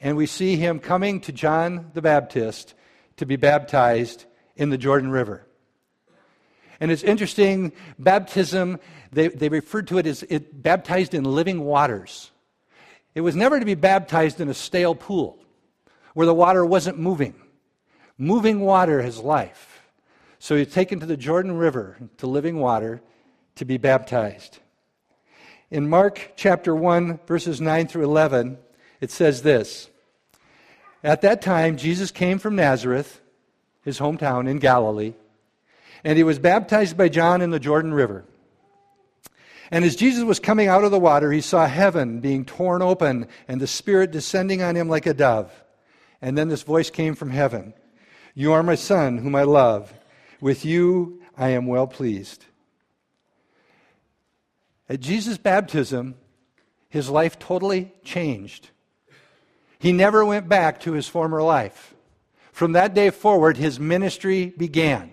and 0.00 0.16
we 0.16 0.26
see 0.26 0.56
him 0.56 0.78
coming 0.78 1.20
to 1.22 1.32
John 1.32 1.90
the 1.92 2.02
Baptist 2.02 2.74
to 3.18 3.26
be 3.26 3.36
baptized 3.36 4.24
in 4.56 4.70
the 4.70 4.78
Jordan 4.78 5.10
River. 5.10 5.46
And 6.80 6.90
it's 6.90 7.02
interesting, 7.02 7.72
baptism, 7.98 8.78
they, 9.10 9.28
they 9.28 9.48
referred 9.48 9.88
to 9.88 9.98
it 9.98 10.06
as 10.06 10.22
it, 10.24 10.62
baptized 10.62 11.14
in 11.14 11.24
living 11.24 11.64
waters. 11.64 12.30
It 13.14 13.22
was 13.22 13.34
never 13.34 13.58
to 13.58 13.66
be 13.66 13.74
baptized 13.74 14.40
in 14.40 14.48
a 14.48 14.54
stale 14.54 14.94
pool 14.94 15.38
where 16.14 16.26
the 16.26 16.34
water 16.34 16.64
wasn't 16.64 16.98
moving. 16.98 17.34
Moving 18.16 18.60
water 18.60 19.00
is 19.00 19.18
life. 19.18 19.82
So 20.38 20.56
he's 20.56 20.72
taken 20.72 21.00
to 21.00 21.06
the 21.06 21.16
Jordan 21.16 21.56
River, 21.56 21.96
to 22.18 22.28
living 22.28 22.58
water, 22.58 23.02
to 23.56 23.64
be 23.64 23.76
baptized. 23.76 24.58
In 25.70 25.88
Mark 25.88 26.32
chapter 26.36 26.74
1, 26.76 27.20
verses 27.26 27.60
9 27.60 27.88
through 27.88 28.04
11, 28.04 28.56
it 29.00 29.10
says 29.10 29.42
this 29.42 29.90
At 31.02 31.22
that 31.22 31.42
time, 31.42 31.76
Jesus 31.76 32.12
came 32.12 32.38
from 32.38 32.54
Nazareth, 32.54 33.20
his 33.82 33.98
hometown 33.98 34.48
in 34.48 34.58
Galilee 34.58 35.14
and 36.04 36.16
he 36.16 36.24
was 36.24 36.38
baptized 36.38 36.96
by 36.96 37.08
John 37.08 37.40
in 37.40 37.50
the 37.50 37.60
Jordan 37.60 37.92
River. 37.92 38.24
And 39.70 39.84
as 39.84 39.96
Jesus 39.96 40.24
was 40.24 40.40
coming 40.40 40.68
out 40.68 40.84
of 40.84 40.90
the 40.90 40.98
water, 40.98 41.30
he 41.30 41.40
saw 41.40 41.66
heaven 41.66 42.20
being 42.20 42.44
torn 42.44 42.80
open 42.80 43.26
and 43.46 43.60
the 43.60 43.66
Spirit 43.66 44.10
descending 44.10 44.62
on 44.62 44.76
him 44.76 44.88
like 44.88 45.06
a 45.06 45.14
dove. 45.14 45.52
And 46.22 46.36
then 46.36 46.48
this 46.48 46.62
voice 46.62 46.90
came 46.90 47.14
from 47.14 47.30
heaven 47.30 47.74
You 48.34 48.52
are 48.52 48.62
my 48.62 48.74
Son, 48.74 49.18
whom 49.18 49.34
I 49.34 49.42
love. 49.42 49.92
With 50.40 50.64
you 50.64 51.20
I 51.36 51.50
am 51.50 51.66
well 51.66 51.86
pleased. 51.86 52.44
At 54.88 55.00
Jesus' 55.00 55.36
baptism, 55.36 56.14
his 56.88 57.10
life 57.10 57.38
totally 57.38 57.92
changed. 58.04 58.70
He 59.78 59.92
never 59.92 60.24
went 60.24 60.48
back 60.48 60.80
to 60.80 60.92
his 60.92 61.06
former 61.06 61.42
life. 61.42 61.94
From 62.52 62.72
that 62.72 62.94
day 62.94 63.10
forward, 63.10 63.56
his 63.56 63.78
ministry 63.78 64.46
began. 64.46 65.12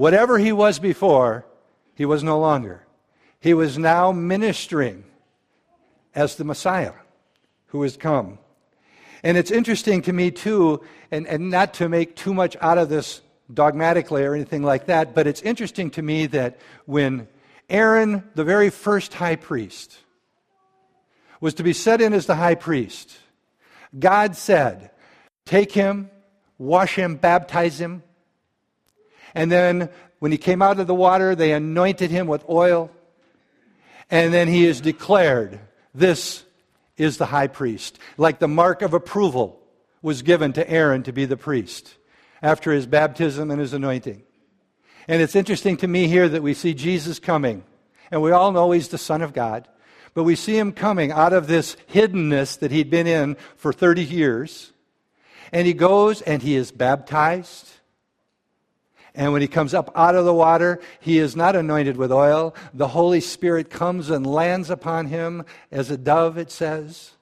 Whatever 0.00 0.38
he 0.38 0.50
was 0.50 0.78
before, 0.78 1.44
he 1.94 2.06
was 2.06 2.22
no 2.22 2.38
longer. 2.38 2.86
He 3.38 3.52
was 3.52 3.76
now 3.76 4.12
ministering 4.12 5.04
as 6.14 6.36
the 6.36 6.44
Messiah 6.44 6.94
who 7.66 7.82
has 7.82 7.98
come. 7.98 8.38
And 9.22 9.36
it's 9.36 9.50
interesting 9.50 10.00
to 10.00 10.14
me, 10.14 10.30
too, 10.30 10.80
and, 11.10 11.26
and 11.26 11.50
not 11.50 11.74
to 11.74 11.88
make 11.90 12.16
too 12.16 12.32
much 12.32 12.56
out 12.62 12.78
of 12.78 12.88
this 12.88 13.20
dogmatically 13.52 14.22
or 14.22 14.34
anything 14.34 14.62
like 14.62 14.86
that, 14.86 15.14
but 15.14 15.26
it's 15.26 15.42
interesting 15.42 15.90
to 15.90 16.00
me 16.00 16.24
that 16.28 16.58
when 16.86 17.28
Aaron, 17.68 18.24
the 18.34 18.44
very 18.44 18.70
first 18.70 19.12
high 19.12 19.36
priest, 19.36 19.98
was 21.42 21.52
to 21.52 21.62
be 21.62 21.74
set 21.74 22.00
in 22.00 22.14
as 22.14 22.24
the 22.24 22.36
high 22.36 22.54
priest, 22.54 23.18
God 23.98 24.34
said, 24.34 24.92
Take 25.44 25.72
him, 25.72 26.08
wash 26.56 26.94
him, 26.94 27.16
baptize 27.16 27.78
him. 27.78 28.02
And 29.34 29.50
then 29.50 29.90
when 30.18 30.32
he 30.32 30.38
came 30.38 30.62
out 30.62 30.80
of 30.80 30.86
the 30.86 30.94
water, 30.94 31.34
they 31.34 31.52
anointed 31.52 32.10
him 32.10 32.26
with 32.26 32.44
oil. 32.48 32.90
And 34.10 34.32
then 34.34 34.48
he 34.48 34.66
is 34.66 34.80
declared, 34.80 35.60
This 35.94 36.44
is 36.96 37.16
the 37.16 37.26
high 37.26 37.46
priest. 37.46 37.98
Like 38.16 38.38
the 38.38 38.48
mark 38.48 38.82
of 38.82 38.94
approval 38.94 39.60
was 40.02 40.22
given 40.22 40.52
to 40.54 40.68
Aaron 40.68 41.02
to 41.04 41.12
be 41.12 41.24
the 41.24 41.36
priest 41.36 41.94
after 42.42 42.72
his 42.72 42.86
baptism 42.86 43.50
and 43.50 43.60
his 43.60 43.72
anointing. 43.72 44.22
And 45.08 45.22
it's 45.22 45.36
interesting 45.36 45.76
to 45.78 45.88
me 45.88 46.08
here 46.08 46.28
that 46.28 46.42
we 46.42 46.54
see 46.54 46.74
Jesus 46.74 47.18
coming. 47.18 47.64
And 48.10 48.22
we 48.22 48.32
all 48.32 48.52
know 48.52 48.70
he's 48.70 48.88
the 48.88 48.98
Son 48.98 49.22
of 49.22 49.32
God. 49.32 49.68
But 50.14 50.24
we 50.24 50.36
see 50.36 50.58
him 50.58 50.72
coming 50.72 51.12
out 51.12 51.32
of 51.32 51.46
this 51.46 51.76
hiddenness 51.92 52.58
that 52.58 52.70
he'd 52.70 52.90
been 52.90 53.06
in 53.06 53.36
for 53.56 53.72
30 53.72 54.04
years. 54.04 54.72
And 55.52 55.66
he 55.66 55.72
goes 55.72 56.22
and 56.22 56.42
he 56.42 56.56
is 56.56 56.72
baptized. 56.72 57.68
And 59.14 59.32
when 59.32 59.42
he 59.42 59.48
comes 59.48 59.74
up 59.74 59.90
out 59.96 60.14
of 60.14 60.24
the 60.24 60.34
water, 60.34 60.80
he 61.00 61.18
is 61.18 61.34
not 61.34 61.56
anointed 61.56 61.96
with 61.96 62.12
oil. 62.12 62.54
The 62.72 62.88
Holy 62.88 63.20
Spirit 63.20 63.70
comes 63.70 64.10
and 64.10 64.26
lands 64.26 64.70
upon 64.70 65.06
him 65.06 65.44
as 65.70 65.90
a 65.90 65.96
dove, 65.96 66.38
it 66.38 66.50
says. 66.50 67.12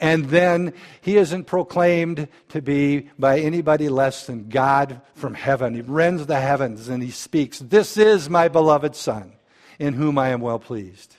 And 0.00 0.26
then 0.26 0.74
he 1.00 1.16
isn't 1.16 1.44
proclaimed 1.44 2.28
to 2.50 2.62
be 2.62 3.10
by 3.18 3.40
anybody 3.40 3.88
less 3.88 4.26
than 4.26 4.48
God 4.48 5.00
from 5.14 5.34
heaven. 5.34 5.74
He 5.74 5.80
rends 5.80 6.26
the 6.26 6.40
heavens 6.40 6.88
and 6.88 7.02
he 7.02 7.10
speaks, 7.10 7.58
This 7.58 7.96
is 7.96 8.30
my 8.30 8.48
beloved 8.48 8.94
Son, 8.94 9.32
in 9.78 9.94
whom 9.94 10.18
I 10.18 10.28
am 10.28 10.40
well 10.40 10.60
pleased. 10.60 11.16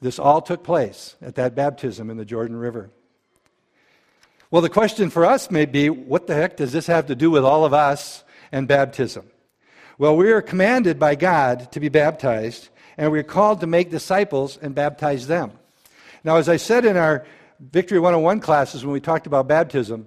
This 0.00 0.18
all 0.18 0.40
took 0.40 0.64
place 0.64 1.16
at 1.20 1.34
that 1.36 1.54
baptism 1.54 2.10
in 2.10 2.16
the 2.16 2.24
Jordan 2.24 2.56
River. 2.56 2.90
Well, 4.50 4.62
the 4.62 4.68
question 4.68 5.10
for 5.10 5.24
us 5.24 5.50
may 5.50 5.64
be 5.64 5.88
what 5.88 6.26
the 6.26 6.34
heck 6.34 6.56
does 6.56 6.72
this 6.72 6.86
have 6.86 7.06
to 7.06 7.14
do 7.14 7.30
with 7.30 7.44
all 7.44 7.64
of 7.64 7.72
us 7.72 8.24
and 8.52 8.68
baptism? 8.68 9.26
Well, 9.98 10.16
we 10.16 10.30
are 10.30 10.42
commanded 10.42 10.98
by 10.98 11.14
God 11.14 11.72
to 11.72 11.80
be 11.80 11.88
baptized, 11.88 12.68
and 12.96 13.10
we're 13.10 13.22
called 13.22 13.60
to 13.60 13.66
make 13.66 13.90
disciples 13.90 14.58
and 14.60 14.74
baptize 14.74 15.26
them. 15.26 15.52
Now, 16.24 16.36
as 16.36 16.48
I 16.48 16.56
said 16.56 16.84
in 16.84 16.96
our 16.96 17.26
Victory 17.58 17.98
101 17.98 18.40
classes 18.40 18.84
when 18.84 18.92
we 18.92 19.00
talked 19.00 19.26
about 19.26 19.48
baptism, 19.48 20.06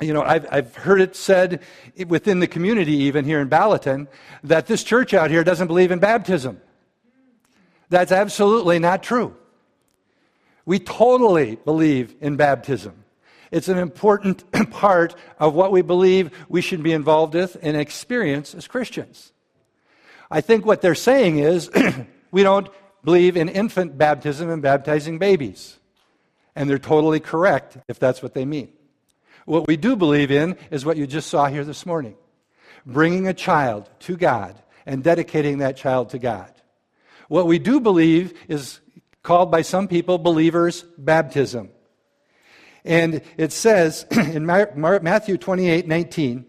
you 0.00 0.12
know, 0.12 0.22
I've, 0.22 0.46
I've 0.50 0.76
heard 0.76 1.00
it 1.00 1.16
said 1.16 1.62
within 2.06 2.38
the 2.38 2.46
community, 2.46 2.92
even 2.92 3.24
here 3.24 3.40
in 3.40 3.48
Balaton, 3.48 4.06
that 4.44 4.66
this 4.66 4.84
church 4.84 5.12
out 5.12 5.30
here 5.30 5.42
doesn't 5.42 5.66
believe 5.66 5.90
in 5.90 5.98
baptism. 5.98 6.60
That's 7.88 8.12
absolutely 8.12 8.78
not 8.78 9.02
true. 9.02 9.34
We 10.66 10.78
totally 10.78 11.56
believe 11.56 12.14
in 12.20 12.36
baptism. 12.36 13.04
It's 13.50 13.68
an 13.68 13.78
important 13.78 14.44
part 14.70 15.14
of 15.38 15.54
what 15.54 15.72
we 15.72 15.82
believe 15.82 16.30
we 16.48 16.60
should 16.60 16.82
be 16.82 16.92
involved 16.92 17.34
with 17.34 17.56
and 17.62 17.76
experience 17.76 18.54
as 18.54 18.66
Christians. 18.66 19.32
I 20.30 20.40
think 20.40 20.66
what 20.66 20.82
they're 20.82 20.94
saying 20.94 21.38
is 21.38 21.70
we 22.30 22.42
don't 22.42 22.68
believe 23.04 23.36
in 23.36 23.48
infant 23.48 23.96
baptism 23.96 24.50
and 24.50 24.60
baptizing 24.62 25.18
babies. 25.18 25.78
And 26.54 26.68
they're 26.68 26.78
totally 26.78 27.20
correct 27.20 27.78
if 27.88 27.98
that's 27.98 28.22
what 28.22 28.34
they 28.34 28.44
mean. 28.44 28.70
What 29.44 29.66
we 29.66 29.76
do 29.76 29.96
believe 29.96 30.30
in 30.30 30.56
is 30.70 30.84
what 30.84 30.96
you 30.96 31.06
just 31.06 31.28
saw 31.28 31.46
here 31.46 31.64
this 31.64 31.86
morning 31.86 32.16
bringing 32.84 33.28
a 33.28 33.34
child 33.34 33.88
to 34.00 34.16
God 34.16 34.60
and 34.86 35.04
dedicating 35.04 35.58
that 35.58 35.76
child 35.76 36.10
to 36.10 36.18
God. 36.18 36.52
What 37.28 37.46
we 37.46 37.58
do 37.58 37.80
believe 37.80 38.38
is 38.48 38.80
called 39.22 39.50
by 39.50 39.62
some 39.62 39.88
people 39.88 40.18
believers 40.18 40.82
baptism. 40.96 41.70
And 42.88 43.20
it 43.36 43.52
says 43.52 44.06
in 44.10 44.46
Matthew 44.46 45.36
28 45.36 45.86
19, 45.86 46.46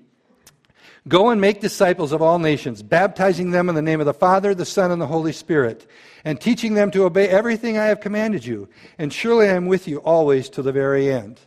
Go 1.07 1.29
and 1.29 1.41
make 1.41 1.59
disciples 1.59 2.11
of 2.11 2.21
all 2.21 2.39
nations, 2.39 2.81
baptizing 2.81 3.51
them 3.51 3.67
in 3.67 3.75
the 3.75 3.81
name 3.81 3.99
of 3.99 4.05
the 4.05 4.13
Father, 4.13 4.55
the 4.55 4.65
Son, 4.65 4.91
and 4.91 5.01
the 5.01 5.07
Holy 5.07 5.33
Spirit, 5.33 5.85
and 6.23 6.39
teaching 6.39 6.75
them 6.75 6.91
to 6.91 7.03
obey 7.03 7.27
everything 7.27 7.77
I 7.77 7.85
have 7.85 7.99
commanded 7.99 8.45
you. 8.45 8.69
And 8.97 9.11
surely 9.11 9.49
I 9.49 9.53
am 9.53 9.65
with 9.65 9.87
you 9.87 9.97
always 9.97 10.49
to 10.51 10.61
the 10.61 10.71
very 10.71 11.11
end. 11.11 11.39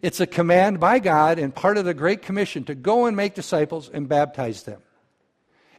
It's 0.00 0.20
a 0.20 0.26
command 0.26 0.78
by 0.78 0.98
God 1.00 1.38
and 1.38 1.54
part 1.54 1.78
of 1.78 1.84
the 1.84 1.94
Great 1.94 2.22
Commission 2.22 2.64
to 2.64 2.74
go 2.74 3.06
and 3.06 3.16
make 3.16 3.34
disciples 3.34 3.88
and 3.92 4.08
baptize 4.08 4.62
them. 4.62 4.80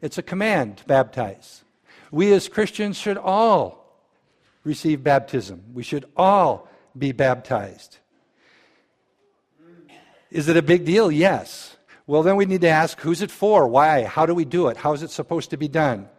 It's 0.01 0.17
a 0.17 0.23
command 0.23 0.77
to 0.77 0.85
baptize. 0.85 1.63
We 2.11 2.33
as 2.33 2.49
Christians 2.49 2.97
should 2.97 3.17
all 3.17 4.01
receive 4.63 5.03
baptism. 5.03 5.63
We 5.73 5.83
should 5.83 6.05
all 6.17 6.67
be 6.97 7.11
baptized. 7.11 7.99
Is 10.31 10.47
it 10.47 10.57
a 10.57 10.61
big 10.61 10.85
deal? 10.85 11.11
Yes. 11.11 11.77
Well, 12.05 12.23
then 12.23 12.35
we 12.35 12.45
need 12.45 12.61
to 12.61 12.69
ask 12.69 12.99
who's 12.99 13.21
it 13.21 13.31
for? 13.31 13.67
Why? 13.67 14.03
How 14.03 14.25
do 14.25 14.33
we 14.33 14.45
do 14.45 14.67
it? 14.67 14.77
How 14.77 14.93
is 14.93 15.03
it 15.03 15.11
supposed 15.11 15.49
to 15.51 15.57
be 15.57 15.67
done? 15.67 16.09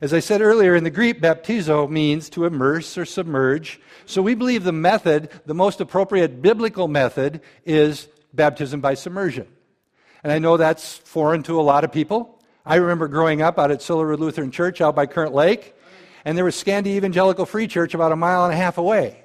As 0.00 0.12
I 0.12 0.20
said 0.20 0.42
earlier, 0.42 0.74
in 0.74 0.84
the 0.84 0.90
Greek, 0.90 1.20
baptizo 1.20 1.88
means 1.88 2.28
to 2.30 2.44
immerse 2.44 2.98
or 2.98 3.04
submerge. 3.04 3.80
So 4.06 4.22
we 4.22 4.34
believe 4.34 4.64
the 4.64 4.72
method, 4.72 5.30
the 5.46 5.54
most 5.54 5.80
appropriate 5.80 6.42
biblical 6.42 6.88
method, 6.88 7.40
is 7.64 8.08
baptism 8.32 8.80
by 8.80 8.94
submersion. 8.94 9.46
And 10.22 10.32
I 10.32 10.38
know 10.38 10.56
that's 10.56 10.98
foreign 10.98 11.42
to 11.44 11.60
a 11.60 11.62
lot 11.62 11.84
of 11.84 11.92
people. 11.92 12.42
I 12.66 12.76
remember 12.76 13.08
growing 13.08 13.42
up 13.42 13.58
out 13.58 13.70
at 13.70 13.80
Silverwood 13.80 14.18
Lutheran 14.18 14.50
Church 14.50 14.80
out 14.80 14.94
by 14.96 15.06
Current 15.06 15.34
Lake, 15.34 15.74
and 16.24 16.36
there 16.36 16.44
was 16.44 16.56
Scandia 16.56 16.96
Evangelical 16.96 17.46
Free 17.46 17.66
Church 17.66 17.94
about 17.94 18.12
a 18.12 18.16
mile 18.16 18.44
and 18.44 18.52
a 18.52 18.56
half 18.56 18.78
away. 18.78 19.22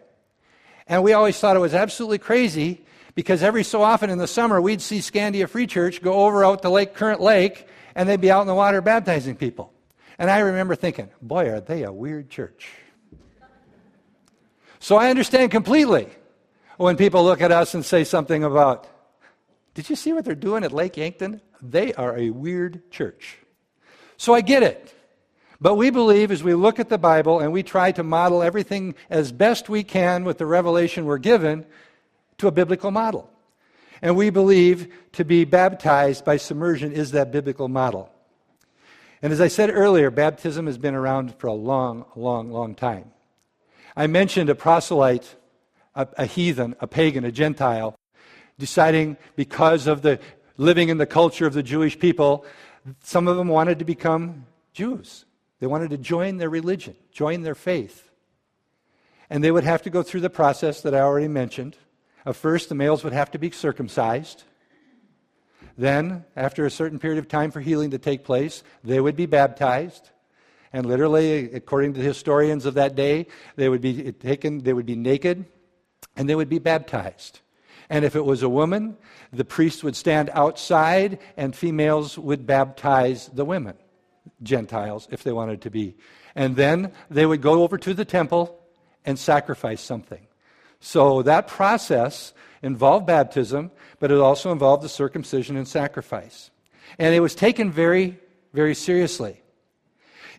And 0.88 1.04
we 1.04 1.14
always 1.14 1.40
thought 1.40 1.56
it 1.56 1.60
was 1.60 1.74
absolutely 1.74 2.18
crazy 2.18 2.82
because 3.16 3.44
every 3.44 3.64
so 3.64 3.82
often 3.82 4.10
in 4.10 4.18
the 4.18 4.28
summer 4.28 4.62
we'd 4.62 4.82
see 4.82 5.00
Scandia 5.00 5.48
Free 5.50 5.68
Church 5.68 6.02
go 6.02 6.26
over 6.26 6.44
out 6.44 6.62
to 6.62 6.70
Lake 6.70 6.94
Current 6.94 7.22
Lake 7.22 7.68
and 7.96 8.08
they'd 8.08 8.22
be 8.22 8.32
out 8.32 8.42
in 8.42 8.48
the 8.48 8.56
water 8.56 8.82
baptizing 8.82 9.36
people. 9.36 9.74
And 10.18 10.30
I 10.30 10.40
remember 10.40 10.76
thinking, 10.76 11.10
boy, 11.22 11.50
are 11.50 11.62
they 11.62 11.84
a 11.84 11.92
weird 11.92 12.30
church. 12.30 12.70
So 14.80 14.96
I 14.96 15.10
understand 15.10 15.52
completely 15.52 16.08
when 16.78 16.96
people 16.96 17.24
look 17.24 17.42
at 17.42 17.52
us 17.52 17.74
and 17.74 17.86
say 17.86 18.04
something 18.04 18.44
about, 18.44 18.88
did 19.74 19.90
you 19.90 19.96
see 19.96 20.14
what 20.14 20.26
they're 20.26 20.36
doing 20.36 20.64
at 20.64 20.72
Lake 20.72 20.98
Yankton? 20.98 21.42
They 21.62 21.94
are 21.94 22.18
a 22.18 22.30
weird 22.30 22.90
church. 22.92 23.38
So 24.18 24.34
I 24.34 24.42
get 24.42 24.64
it. 24.64 24.96
But 25.62 25.76
we 25.76 25.90
believe 25.90 26.32
as 26.32 26.42
we 26.42 26.54
look 26.54 26.80
at 26.80 26.88
the 26.88 26.98
Bible 26.98 27.40
and 27.40 27.52
we 27.52 27.64
try 27.64 27.92
to 27.92 28.04
model 28.04 28.42
everything 28.42 28.96
as 29.10 29.34
best 29.34 29.68
we 29.68 29.84
can 29.84 30.24
with 30.24 30.38
the 30.38 30.46
revelation 30.46 31.06
we're 31.06 31.18
given, 31.18 31.66
to 32.40 32.48
a 32.48 32.52
biblical 32.52 32.92
model. 32.92 33.30
And 34.02 34.16
we 34.16 34.30
believe 34.30 34.92
to 35.14 35.26
be 35.26 35.46
baptized 35.46 36.26
by 36.26 36.38
submersion 36.38 36.92
is 36.92 37.12
that 37.12 37.32
biblical 37.32 37.68
model. 37.68 38.10
And 39.22 39.34
as 39.34 39.42
I 39.42 39.50
said 39.50 39.70
earlier, 39.70 40.10
baptism 40.10 40.66
has 40.66 40.78
been 40.78 40.96
around 40.96 41.36
for 41.36 41.48
a 41.48 41.54
long, 41.54 42.06
long, 42.16 42.52
long 42.52 42.76
time. 42.76 43.12
I 43.96 44.08
mentioned 44.08 44.50
a 44.50 44.56
proselyte, 44.56 45.36
a, 45.96 46.08
a 46.18 46.26
heathen, 46.26 46.76
a 46.80 46.88
pagan, 46.88 47.26
a 47.26 47.32
Gentile, 47.32 47.96
deciding 48.58 49.18
because 49.36 49.88
of 49.88 50.02
the 50.02 50.20
living 50.56 50.88
in 50.90 50.98
the 50.98 51.06
culture 51.06 51.46
of 51.46 51.54
the 51.54 51.64
Jewish 51.64 52.00
people, 52.00 52.46
some 53.04 53.28
of 53.28 53.36
them 53.36 53.50
wanted 53.50 53.80
to 53.80 53.86
become 53.86 54.46
Jews. 54.74 55.26
They 55.60 55.68
wanted 55.68 55.90
to 55.90 55.98
join 55.98 56.38
their 56.38 56.50
religion, 56.50 56.96
join 57.12 57.42
their 57.42 57.56
faith. 57.56 58.10
And 59.30 59.44
they 59.44 59.52
would 59.52 59.66
have 59.66 59.82
to 59.84 59.90
go 59.90 60.04
through 60.04 60.22
the 60.22 60.30
process 60.30 60.82
that 60.82 60.96
I 60.96 61.02
already 61.02 61.28
mentioned 61.28 61.76
uh, 62.26 62.34
first, 62.34 62.70
the 62.70 62.76
males 62.76 63.04
would 63.04 63.14
have 63.14 63.32
to 63.32 63.40
be 63.40 63.52
circumcised. 63.52 64.44
Then, 65.78 66.26
after 66.36 66.66
a 66.66 66.72
certain 66.72 67.00
period 67.00 67.20
of 67.20 67.28
time 67.28 67.52
for 67.52 67.62
healing 67.62 67.92
to 67.92 67.98
take 67.98 68.26
place, 68.26 68.64
they 68.84 69.00
would 69.00 69.16
be 69.16 69.26
baptized. 69.26 70.10
And 70.74 70.86
literally, 70.86 71.52
according 71.54 71.94
to 71.94 72.00
the 72.00 72.06
historians 72.06 72.66
of 72.66 72.74
that 72.76 72.96
day, 72.96 73.28
they 73.56 73.70
would 73.70 73.82
be 73.82 74.12
taken, 74.12 74.60
they 74.64 74.74
would 74.74 74.86
be 74.86 74.96
naked, 74.96 75.46
and 76.16 76.30
they 76.30 76.36
would 76.36 76.50
be 76.50 76.60
baptized. 76.60 77.40
And 77.90 78.06
if 78.06 78.16
it 78.16 78.26
was 78.26 78.44
a 78.44 78.50
woman, 78.50 78.98
the 79.34 79.46
priest 79.46 79.84
would 79.84 79.96
stand 79.96 80.30
outside, 80.34 81.18
and 81.38 81.56
females 81.56 82.20
would 82.20 82.46
baptize 82.46 83.30
the 83.34 83.46
women, 83.46 83.76
Gentiles, 84.44 85.08
if 85.12 85.24
they 85.24 85.32
wanted 85.32 85.62
to 85.62 85.72
be. 85.72 85.96
And 86.36 86.56
then 86.56 86.92
they 87.10 87.26
would 87.26 87.42
go 87.42 87.64
over 87.64 87.78
to 87.80 87.94
the 87.94 88.06
temple 88.06 88.60
and 89.06 89.18
sacrifice 89.18 89.82
something. 89.82 90.28
So 90.80 91.22
that 91.24 91.48
process 91.48 92.34
involved 92.62 93.06
baptism, 93.06 93.72
but 94.00 94.12
it 94.12 94.18
also 94.18 94.52
involved 94.52 94.84
the 94.84 94.90
circumcision 94.90 95.56
and 95.56 95.68
sacrifice. 95.68 96.52
And 96.98 97.14
it 97.14 97.20
was 97.20 97.36
taken 97.36 97.72
very, 97.72 98.18
very 98.54 98.76
seriously. 98.76 99.42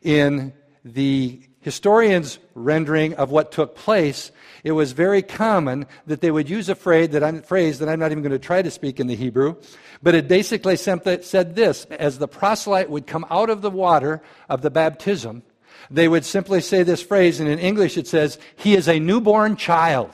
In 0.03 0.53
the 0.85 1.41
historians' 1.61 2.39
rendering 2.55 3.15
of 3.15 3.31
what 3.31 3.53
took 3.53 3.77
place, 3.77 4.33
it 4.65 4.73
was 4.73 4.93
very 4.93 5.23
common 5.23 5.87
that 6.07 6.21
they 6.21 6.31
would 6.31 6.49
use 6.49 6.69
a 6.69 6.75
phrase 6.75 7.11
that 7.11 7.23
I'm, 7.23 7.43
phrase 7.43 7.79
that 7.79 7.89
I'm 7.89 8.01
not 8.01 8.11
even 8.11 8.23
going 8.23 8.33
to 8.33 8.39
try 8.39 8.63
to 8.63 8.71
speak 8.71 8.99
in 8.99 9.07
the 9.07 9.17
Hebrew, 9.17 9.57
but 10.03 10.15
it 10.15 10.27
basically 10.27 10.77
said 10.77 11.05
this 11.05 11.85
as 11.85 12.19
the 12.19 12.29
proselyte 12.29 12.91
would 12.91 13.07
come 13.07 13.27
out 13.31 13.51
of 13.51 13.61
the 13.61 13.71
water 13.71 14.23
of 14.49 14.63
the 14.63 14.71
baptism, 14.71 15.43
they 15.91 16.09
would 16.09 16.25
simply 16.25 16.61
say 16.61 16.83
this 16.83 17.03
phrase, 17.03 17.41
and 17.41 17.49
in 17.49 17.59
English 17.59 17.99
it 17.99 18.07
says, 18.07 18.39
He 18.57 18.75
is 18.75 18.89
a 18.89 18.99
newborn 18.99 19.57
child. 19.57 20.13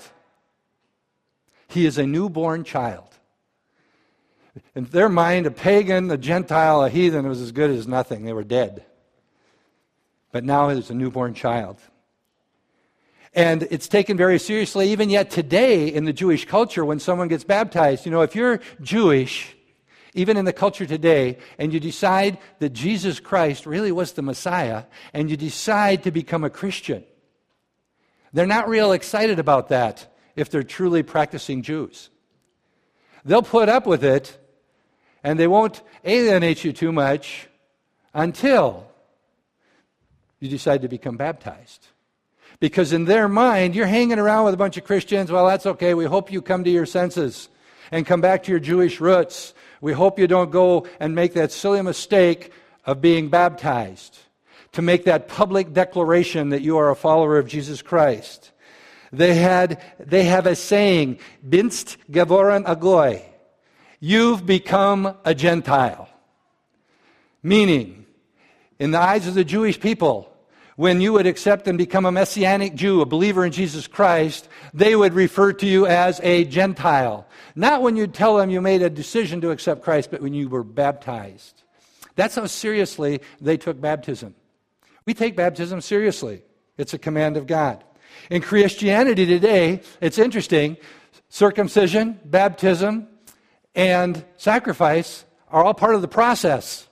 He 1.69 1.87
is 1.87 1.99
a 1.99 2.07
newborn 2.07 2.65
child. 2.65 3.09
In 4.75 4.85
their 4.85 5.09
mind, 5.09 5.47
a 5.47 5.51
pagan, 5.51 6.11
a 6.11 6.17
Gentile, 6.17 6.85
a 6.85 6.89
heathen 6.89 7.29
was 7.29 7.41
as 7.41 7.53
good 7.53 7.71
as 7.71 7.87
nothing. 7.87 8.25
They 8.25 8.33
were 8.33 8.45
dead. 8.45 8.85
But 10.33 10.45
now 10.45 10.69
it's 10.69 10.91
a 10.91 10.95
newborn 10.95 11.35
child. 11.35 11.79
And 13.35 13.65
it's 13.71 13.89
taken 13.89 14.17
very 14.17 14.39
seriously, 14.39 14.91
even 14.93 15.11
yet 15.11 15.31
today 15.31 15.89
in 15.89 16.07
the 16.07 16.13
Jewish 16.13 16.47
culture, 16.47 16.85
when 16.85 16.99
someone 16.99 17.29
gets 17.29 17.45
baptized. 17.45 18.07
You 18.07 18.13
know, 18.13 18.23
if 18.23 18.35
you're 18.35 18.61
Jewish, 18.81 19.55
even 20.15 20.39
in 20.39 20.47
the 20.47 20.55
culture 20.55 20.87
today, 20.87 21.37
and 21.59 21.73
you 21.73 21.79
decide 21.79 22.39
that 22.61 22.71
Jesus 22.71 23.21
Christ 23.21 23.67
really 23.67 23.93
was 23.93 24.13
the 24.13 24.23
Messiah, 24.23 24.85
and 25.13 25.29
you 25.29 25.37
decide 25.37 26.05
to 26.05 26.11
become 26.11 26.45
a 26.45 26.51
Christian, 26.51 27.05
they're 28.33 28.47
not 28.47 28.69
real 28.69 28.93
excited 28.93 29.39
about 29.39 29.69
that 29.69 30.16
if 30.37 30.51
they're 30.51 30.63
truly 30.63 31.03
practicing 31.03 31.63
Jews. 31.63 32.11
They'll 33.25 33.43
put 33.43 33.69
up 33.69 33.87
with 33.87 34.05
it, 34.05 34.39
and 35.25 35.39
they 35.39 35.49
won't 35.49 35.83
alienate 36.05 36.63
you 36.63 36.73
too 36.73 36.93
much 36.93 37.49
until 38.15 38.87
you 40.39 40.49
decide 40.49 40.83
to 40.83 40.89
become 40.89 41.17
baptized. 41.17 41.89
Because 42.61 42.93
in 42.93 43.05
their 43.05 43.29
mind, 43.29 43.75
you're 43.75 43.87
hanging 43.87 44.19
around 44.19 44.45
with 44.45 44.55
a 44.55 44.59
bunch 44.59 44.77
of 44.77 44.85
Christians. 44.85 45.31
Well, 45.33 45.47
that's 45.47 45.67
okay. 45.67 45.95
We 45.95 46.05
hope 46.05 46.31
you 46.31 46.41
come 46.41 46.65
to 46.65 46.71
your 46.71 46.87
senses 46.87 47.49
and 47.91 48.07
come 48.07 48.21
back 48.21 48.45
to 48.45 48.51
your 48.51 48.61
Jewish 48.61 49.01
roots. 49.01 49.55
We 49.81 49.93
hope 49.93 50.19
you 50.19 50.27
don't 50.27 50.51
go 50.51 50.87
and 51.01 51.15
make 51.15 51.35
that 51.35 51.53
silly 51.53 51.83
mistake 51.83 52.53
of 52.85 53.01
being 53.01 53.29
baptized, 53.29 54.19
to 54.73 54.83
make 54.83 55.05
that 55.05 55.27
public 55.27 55.73
declaration 55.73 56.51
that 56.51 56.63
you 56.63 56.79
are 56.79 56.91
a 56.91 56.97
follower 56.97 57.39
of 57.39 57.49
Jesus 57.49 57.83
Christ. 57.83 58.53
They, 59.17 59.35
had, 59.35 59.83
they 59.99 60.25
have 60.25 60.47
a 60.47 60.55
saying, 60.55 61.19
Binst 61.47 61.97
Gavoran 62.11 62.65
Agoy. 62.65 63.23
You've 63.99 64.45
become 64.45 65.17
a 65.25 65.35
Gentile. 65.35 66.09
Meaning, 67.43 68.05
in 68.79 68.91
the 68.91 69.01
eyes 69.01 69.27
of 69.27 69.35
the 69.35 69.45
Jewish 69.45 69.81
people, 69.81 70.31
when 70.77 71.01
you 71.01 71.15
would 71.15 71.27
accept 71.27 71.67
and 71.67 71.79
become 71.79 72.05
a 72.05 72.13
Messianic 72.13 72.75
Jew, 72.75 73.01
a 73.01 73.07
believer 73.07 73.47
in 73.47 73.53
Jesus 73.53 73.87
Christ, 73.87 74.49
they 74.75 74.95
would 74.95 75.15
refer 75.15 75.55
to 75.55 75.67
you 75.67 75.87
as 75.87 76.21
a 76.23 76.45
Gentile. 76.45 77.27
Not 77.55 77.81
when 77.81 77.97
you 77.97 78.07
tell 78.07 78.37
them 78.37 78.51
you 78.51 78.61
made 78.61 78.83
a 78.83 78.91
decision 78.91 79.41
to 79.41 79.51
accept 79.51 79.83
Christ, 79.83 80.11
but 80.11 80.21
when 80.21 80.35
you 80.35 80.51
were 80.51 80.63
baptized. 80.63 81.63
That's 82.17 82.35
how 82.35 82.47
seriously 82.47 83.23
they 83.41 83.57
took 83.57 83.81
baptism. 83.81 84.35
We 85.07 85.15
take 85.15 85.37
baptism 85.37 85.81
seriously, 85.81 86.43
it's 86.77 86.93
a 86.93 86.99
command 86.99 87.39
of 87.39 87.47
God. 87.47 87.83
In 88.31 88.43
Christianity 88.43 89.27
today, 89.27 89.83
it's 90.01 90.19
interesting 90.19 90.77
circumcision, 91.29 92.19
baptism, 92.25 93.09
and 93.75 94.25
sacrifice 94.37 95.25
are 95.49 95.65
all 95.65 95.75
part 95.75 95.95
of 95.95 96.03
the 96.03 96.09
process. 96.09 96.89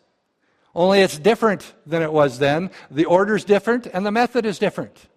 Only 0.74 1.00
it's 1.00 1.18
different 1.18 1.72
than 1.86 2.02
it 2.02 2.12
was 2.12 2.38
then. 2.38 2.70
The 2.90 3.04
order's 3.04 3.44
different 3.44 3.86
and 3.86 4.04
the 4.04 4.12
method 4.12 4.44
is 4.44 4.58
different. 4.58 5.08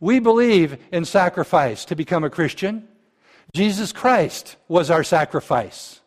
We 0.00 0.18
believe 0.18 0.78
in 0.92 1.04
sacrifice 1.04 1.84
to 1.86 1.94
become 1.94 2.24
a 2.24 2.30
Christian. 2.30 2.88
Jesus 3.52 3.92
Christ 3.92 4.56
was 4.68 4.90
our 4.90 5.04
sacrifice. 5.04 6.00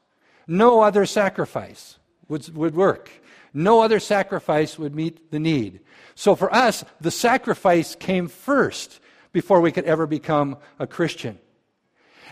No 0.48 0.82
other 0.82 1.06
sacrifice 1.06 1.98
would, 2.28 2.54
would 2.56 2.76
work. 2.76 3.10
No 3.54 3.82
other 3.82 4.00
sacrifice 4.00 4.80
would 4.80 4.96
meet 4.96 5.32
the 5.32 5.40
need. 5.40 5.82
So 6.16 6.36
for 6.36 6.54
us, 6.54 6.84
the 7.00 7.12
sacrifice 7.12 7.96
came 7.96 8.28
first 8.28 9.00
before 9.34 9.60
we 9.60 9.72
could 9.72 9.86
ever 9.86 10.08
become 10.08 10.58
a 10.80 10.88
Christian. 10.88 11.38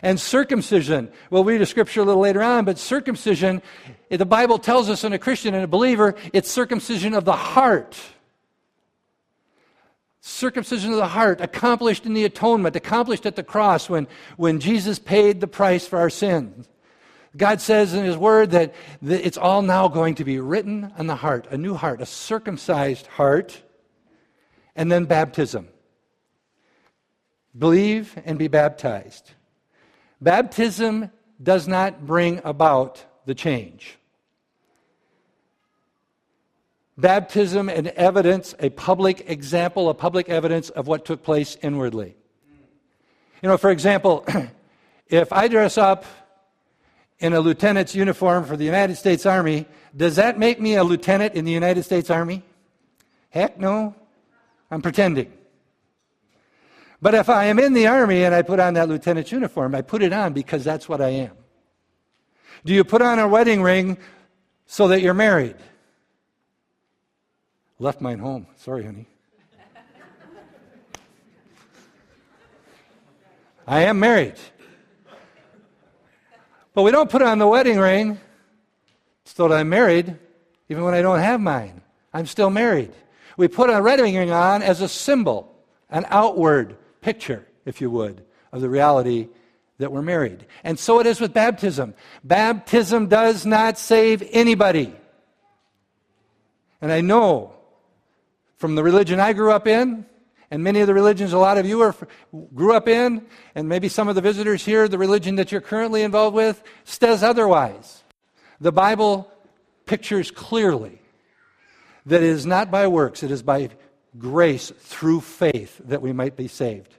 And 0.04 0.20
circumcision, 0.20 1.12
we'll 1.30 1.44
read 1.44 1.62
a 1.62 1.66
scripture 1.66 2.02
a 2.02 2.06
little 2.06 2.22
later 2.22 2.42
on, 2.42 2.66
but 2.66 2.80
circumcision, 2.80 3.62
the 4.10 4.26
Bible 4.26 4.58
tells 4.58 4.90
us 4.90 5.04
in 5.04 5.14
a 5.14 5.20
Christian 5.20 5.54
and 5.54 5.64
a 5.64 5.68
believer, 5.68 6.16
it's 6.34 6.50
circumcision 6.50 7.14
of 7.14 7.26
the 7.26 7.36
heart. 7.36 7.98
Circumcision 10.22 10.92
of 10.92 10.98
the 10.98 11.08
heart, 11.08 11.42
accomplished 11.42 12.06
in 12.06 12.14
the 12.14 12.26
atonement, 12.26 12.76
accomplished 12.76 13.26
at 13.26 13.36
the 13.36 13.44
cross 13.44 13.90
when, 13.90 14.08
when 14.38 14.60
Jesus 14.60 14.98
paid 14.98 15.42
the 15.42 15.48
price 15.48 15.88
for 15.88 16.00
our 16.00 16.10
sins. 16.10 16.68
God 17.38 17.62
says 17.62 17.94
in 17.94 18.04
His 18.04 18.18
Word 18.18 18.52
that, 18.52 18.74
that 19.04 19.26
it's 19.26 19.38
all 19.38 19.62
now 19.62 19.88
going 19.88 20.16
to 20.16 20.26
be 20.26 20.40
written 20.40 20.92
on 20.98 21.08
the 21.08 21.16
heart, 21.16 21.48
a 21.50 21.58
new 21.58 21.76
heart, 21.76 22.02
a 22.02 22.06
circumcised 22.06 23.08
heart, 23.08 23.62
and 24.76 24.92
then 24.92 25.06
baptism. 25.06 25.68
Believe 27.58 28.18
and 28.26 28.40
be 28.40 28.48
baptized. 28.48 29.32
Baptism 30.22 31.12
does 31.42 31.68
not 31.68 32.06
bring 32.06 32.42
about 32.44 33.04
the 33.26 33.36
change. 33.36 33.98
Baptism 36.98 37.68
and 37.70 37.88
evidence, 37.88 38.54
a 38.60 38.70
public 38.70 39.30
example, 39.30 39.90
a 39.90 39.94
public 39.94 40.30
evidence 40.30 40.70
of 40.70 40.88
what 40.88 41.04
took 41.04 41.24
place 41.24 41.58
inwardly. 41.62 42.16
You 43.42 43.50
know, 43.50 43.58
for 43.58 43.72
example, 43.72 44.26
if 45.08 45.34
I 45.34 45.48
dress 45.48 45.78
up 45.78 46.06
in 47.20 47.34
a 47.34 47.40
lieutenant's 47.40 47.96
uniform 47.96 48.46
for 48.46 48.56
the 48.56 48.66
United 48.66 48.96
States 48.96 49.26
Army, 49.26 49.66
does 49.96 50.18
that 50.18 50.38
make 50.38 50.62
me 50.62 50.76
a 50.76 50.84
lieutenant 50.84 51.34
in 51.34 51.46
the 51.46 51.52
United 51.52 51.84
States 51.84 52.10
Army? 52.10 52.44
Heck 53.30 53.60
no. 53.60 53.96
I'm 54.70 54.82
pretending. 54.82 55.34
But 57.02 57.16
if 57.16 57.30
I 57.30 57.46
am 57.46 57.58
in 57.58 57.74
the 57.74 57.88
army 57.88 58.24
and 58.24 58.36
I 58.36 58.44
put 58.44 58.60
on 58.60 58.76
that 58.76 58.88
lieutenant's 58.88 59.32
uniform, 59.32 59.74
I 59.74 59.82
put 59.82 60.04
it 60.04 60.14
on 60.14 60.34
because 60.34 60.64
that's 60.64 60.88
what 60.88 61.02
I 61.02 61.10
am. 61.10 61.32
Do 62.64 62.74
you 62.74 62.84
put 62.84 63.02
on 63.02 63.18
a 63.18 63.28
wedding 63.28 63.64
ring 63.64 63.98
so 64.68 64.90
that 64.90 65.02
you're 65.02 65.16
married? 65.16 65.56
Left 67.80 68.02
mine 68.02 68.20
home. 68.20 68.46
Sorry, 68.58 68.86
honey. 68.86 69.08
I 73.68 73.82
am 73.84 74.00
married. 74.00 74.36
But 76.74 76.84
we 76.84 76.92
don't 76.92 77.10
put 77.10 77.24
on 77.24 77.40
the 77.40 77.48
wedding 77.48 77.80
ring 77.80 78.20
so 79.26 79.48
that 79.48 79.56
I'm 79.56 79.70
married, 79.70 80.16
even 80.70 80.84
when 80.84 80.94
I 80.94 81.02
don't 81.02 81.20
have 81.20 81.42
mine. 81.42 81.82
I'm 82.14 82.28
still 82.28 82.50
married. 82.52 82.92
We 83.38 83.48
put 83.48 83.70
a 83.72 83.82
wedding 83.82 84.16
ring 84.16 84.32
on 84.32 84.62
as 84.62 84.82
a 84.82 84.88
symbol, 84.88 85.56
an 85.90 86.06
outward 86.10 86.78
picture, 87.02 87.46
if 87.66 87.82
you 87.82 87.90
would, 87.90 88.24
of 88.52 88.62
the 88.62 88.70
reality 88.70 89.28
that 89.80 89.92
we're 89.92 90.02
married. 90.02 90.46
And 90.64 90.80
so 90.80 91.00
it 91.00 91.08
is 91.08 91.20
with 91.20 91.34
baptism. 91.34 91.96
Baptism 92.24 93.08
does 93.08 93.46
not 93.46 93.78
save 93.78 94.24
anybody. 94.32 94.96
And 96.82 96.92
I 96.92 97.02
know 97.02 97.54
from 98.58 98.76
the 98.76 98.84
religion 98.84 99.20
I 99.20 99.34
grew 99.34 99.52
up 99.52 99.68
in, 99.68 100.06
and 100.52 100.64
many 100.64 100.82
of 100.82 100.88
the 100.88 100.94
religions 100.94 101.34
a 101.34 101.38
lot 101.38 101.58
of 101.58 101.66
you 101.66 101.82
are, 101.82 101.96
grew 102.54 102.74
up 102.74 102.88
in, 102.88 103.26
and 103.56 103.70
maybe 103.70 103.88
some 103.88 104.08
of 104.08 104.16
the 104.16 104.22
visitors 104.22 104.64
here, 104.64 104.88
the 104.88 104.98
religion 104.98 105.36
that 105.36 105.52
you're 105.52 105.62
currently 105.62 106.04
involved 106.04 106.36
with, 106.36 106.62
says 106.84 107.24
otherwise. 107.24 108.04
The 108.60 108.72
Bible 108.72 109.32
pictures 109.86 110.30
clearly 110.30 111.02
that 112.06 112.22
it 112.22 112.30
is 112.30 112.46
not 112.46 112.70
by 112.70 112.88
works, 112.88 113.24
it 113.24 113.32
is 113.32 113.42
by 113.42 113.70
grace 114.18 114.72
through 114.80 115.22
faith 115.22 115.80
that 115.86 116.02
we 116.02 116.14
might 116.14 116.36
be 116.36 116.48
saved. 116.48 116.96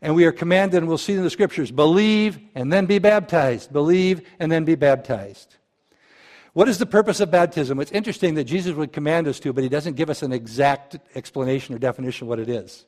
And 0.00 0.14
we 0.14 0.24
are 0.24 0.32
commanded, 0.32 0.78
and 0.78 0.88
we'll 0.88 0.98
see 0.98 1.14
in 1.14 1.22
the 1.22 1.30
scriptures 1.30 1.70
believe 1.70 2.38
and 2.54 2.72
then 2.72 2.86
be 2.86 2.98
baptized. 2.98 3.72
Believe 3.72 4.22
and 4.40 4.50
then 4.50 4.64
be 4.64 4.74
baptized. 4.74 5.56
What 6.54 6.68
is 6.68 6.78
the 6.78 6.86
purpose 6.86 7.20
of 7.20 7.30
baptism? 7.30 7.80
It's 7.80 7.92
interesting 7.92 8.34
that 8.34 8.44
Jesus 8.44 8.74
would 8.74 8.92
command 8.92 9.26
us 9.26 9.40
to, 9.40 9.52
but 9.52 9.62
he 9.62 9.70
doesn't 9.70 9.94
give 9.94 10.10
us 10.10 10.22
an 10.22 10.32
exact 10.32 10.96
explanation 11.14 11.74
or 11.74 11.78
definition 11.78 12.26
of 12.26 12.28
what 12.28 12.40
it 12.40 12.48
is. 12.48 12.84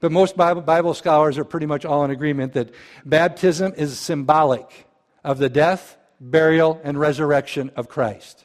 But 0.00 0.12
most 0.12 0.36
Bible, 0.36 0.94
scholars 0.94 1.36
are 1.36 1.44
pretty 1.44 1.66
much 1.66 1.84
all 1.84 2.04
in 2.04 2.10
agreement 2.10 2.52
that 2.54 2.70
baptism 3.04 3.74
is 3.76 3.98
symbolic 3.98 4.86
of 5.22 5.38
the 5.38 5.48
death, 5.48 5.96
burial, 6.20 6.80
and 6.84 6.98
resurrection 6.98 7.70
of 7.76 7.88
Christ. 7.88 8.44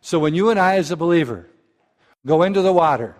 So 0.00 0.18
when 0.18 0.34
you 0.34 0.50
and 0.50 0.60
I, 0.60 0.76
as 0.76 0.90
a 0.90 0.96
believer, 0.96 1.48
go 2.26 2.42
into 2.42 2.60
the 2.60 2.72
water, 2.72 3.14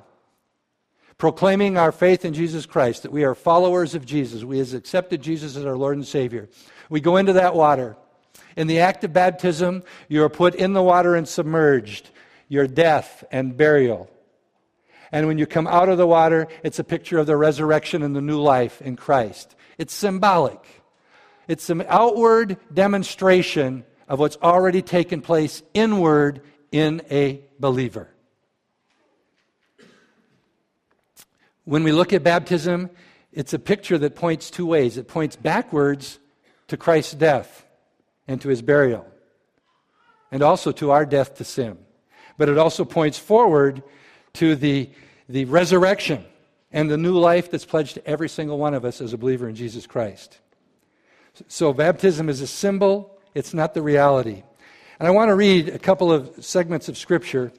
proclaiming 1.16 1.78
our 1.78 1.92
faith 1.92 2.24
in 2.24 2.34
Jesus 2.34 2.66
Christ, 2.66 3.04
that 3.04 3.12
we 3.12 3.24
are 3.24 3.34
followers 3.34 3.94
of 3.94 4.04
Jesus, 4.04 4.44
we 4.44 4.58
have 4.58 4.74
accepted 4.74 5.22
Jesus 5.22 5.56
as 5.56 5.64
our 5.64 5.76
Lord 5.76 5.96
and 5.96 6.06
Savior, 6.06 6.48
we 6.90 7.00
go 7.00 7.16
into 7.16 7.34
that 7.34 7.54
water. 7.54 7.96
In 8.56 8.66
the 8.66 8.80
act 8.80 9.04
of 9.04 9.12
baptism, 9.12 9.82
you 10.08 10.22
are 10.24 10.28
put 10.28 10.54
in 10.54 10.72
the 10.72 10.82
water 10.82 11.14
and 11.14 11.28
submerged, 11.28 12.10
your 12.48 12.66
death 12.66 13.24
and 13.30 13.56
burial. 13.56 14.10
And 15.12 15.26
when 15.26 15.38
you 15.38 15.46
come 15.46 15.66
out 15.66 15.88
of 15.88 15.98
the 15.98 16.06
water, 16.06 16.48
it's 16.62 16.78
a 16.78 16.84
picture 16.84 17.18
of 17.18 17.26
the 17.26 17.36
resurrection 17.36 18.02
and 18.02 18.14
the 18.14 18.20
new 18.20 18.40
life 18.40 18.82
in 18.82 18.96
Christ. 18.96 19.54
It's 19.78 19.94
symbolic, 19.94 20.60
it's 21.48 21.70
an 21.70 21.84
outward 21.88 22.56
demonstration 22.72 23.84
of 24.08 24.18
what's 24.18 24.36
already 24.42 24.82
taken 24.82 25.20
place 25.20 25.62
inward 25.74 26.42
in 26.72 27.02
a 27.10 27.40
believer. 27.58 28.08
When 31.66 31.82
we 31.82 31.90
look 31.90 32.12
at 32.12 32.22
baptism, 32.22 32.90
it's 33.32 33.52
a 33.52 33.58
picture 33.58 33.98
that 33.98 34.14
points 34.14 34.50
two 34.50 34.66
ways. 34.66 34.96
It 34.96 35.08
points 35.08 35.34
backwards 35.34 36.20
to 36.68 36.76
Christ's 36.76 37.14
death 37.14 37.66
and 38.28 38.40
to 38.40 38.48
his 38.48 38.62
burial, 38.62 39.04
and 40.30 40.42
also 40.42 40.70
to 40.72 40.92
our 40.92 41.04
death 41.04 41.34
to 41.36 41.44
sin. 41.44 41.76
But 42.38 42.48
it 42.48 42.56
also 42.56 42.84
points 42.84 43.18
forward 43.18 43.82
to 44.34 44.54
the, 44.54 44.90
the 45.28 45.44
resurrection 45.46 46.24
and 46.70 46.88
the 46.88 46.96
new 46.96 47.18
life 47.18 47.50
that's 47.50 47.64
pledged 47.64 47.94
to 47.94 48.06
every 48.06 48.28
single 48.28 48.58
one 48.58 48.74
of 48.74 48.84
us 48.84 49.00
as 49.00 49.12
a 49.12 49.18
believer 49.18 49.48
in 49.48 49.56
Jesus 49.56 49.88
Christ. 49.88 50.38
So, 51.48 51.72
baptism 51.72 52.28
is 52.28 52.40
a 52.40 52.46
symbol, 52.46 53.18
it's 53.34 53.52
not 53.52 53.74
the 53.74 53.82
reality. 53.82 54.44
And 55.00 55.08
I 55.08 55.10
want 55.10 55.30
to 55.30 55.34
read 55.34 55.68
a 55.68 55.80
couple 55.80 56.12
of 56.12 56.44
segments 56.44 56.88
of 56.88 56.96
Scripture 56.96 57.52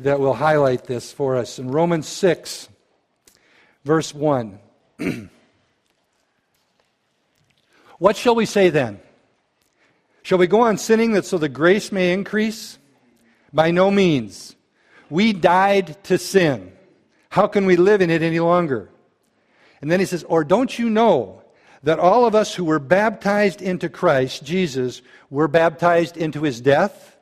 that 0.00 0.18
will 0.18 0.34
highlight 0.34 0.84
this 0.84 1.12
for 1.12 1.36
us. 1.36 1.58
In 1.58 1.70
Romans 1.70 2.08
6, 2.08 2.68
verse 3.84 4.14
1. 4.14 4.58
what 7.98 8.16
shall 8.16 8.34
we 8.34 8.46
say 8.46 8.70
then? 8.70 9.00
Shall 10.22 10.38
we 10.38 10.46
go 10.46 10.62
on 10.62 10.78
sinning 10.78 11.12
that 11.12 11.24
so 11.24 11.38
the 11.38 11.48
grace 11.48 11.92
may 11.92 12.12
increase? 12.12 12.78
By 13.52 13.70
no 13.70 13.90
means. 13.90 14.54
We 15.08 15.32
died 15.32 16.02
to 16.04 16.18
sin. 16.18 16.72
How 17.30 17.46
can 17.46 17.66
we 17.66 17.76
live 17.76 18.00
in 18.00 18.10
it 18.10 18.22
any 18.22 18.40
longer? 18.40 18.88
And 19.80 19.90
then 19.90 20.00
he 20.00 20.06
says, 20.06 20.24
Or 20.24 20.44
don't 20.44 20.78
you 20.78 20.88
know 20.88 21.42
that 21.82 21.98
all 21.98 22.26
of 22.26 22.34
us 22.34 22.54
who 22.54 22.64
were 22.64 22.78
baptized 22.78 23.60
into 23.60 23.88
Christ, 23.88 24.44
Jesus, 24.44 25.02
were 25.30 25.48
baptized 25.48 26.16
into 26.16 26.42
his 26.42 26.60
death? 26.60 27.16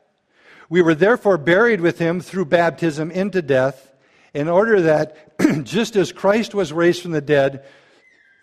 We 0.69 0.83
were 0.83 0.95
therefore 0.95 1.39
buried 1.39 1.81
with 1.81 1.99
him 1.99 2.21
through 2.21 2.47
baptism 2.47 3.11
into 3.11 3.43
death, 3.43 3.93
in 4.35 4.49
order 4.49 4.83
that 4.83 5.39
just 5.65 5.97
as 5.97 6.13
Christ 6.13 6.55
was 6.55 6.73
raised 6.73 7.03
from 7.03 7.13
the 7.13 7.21
dead 7.21 7.65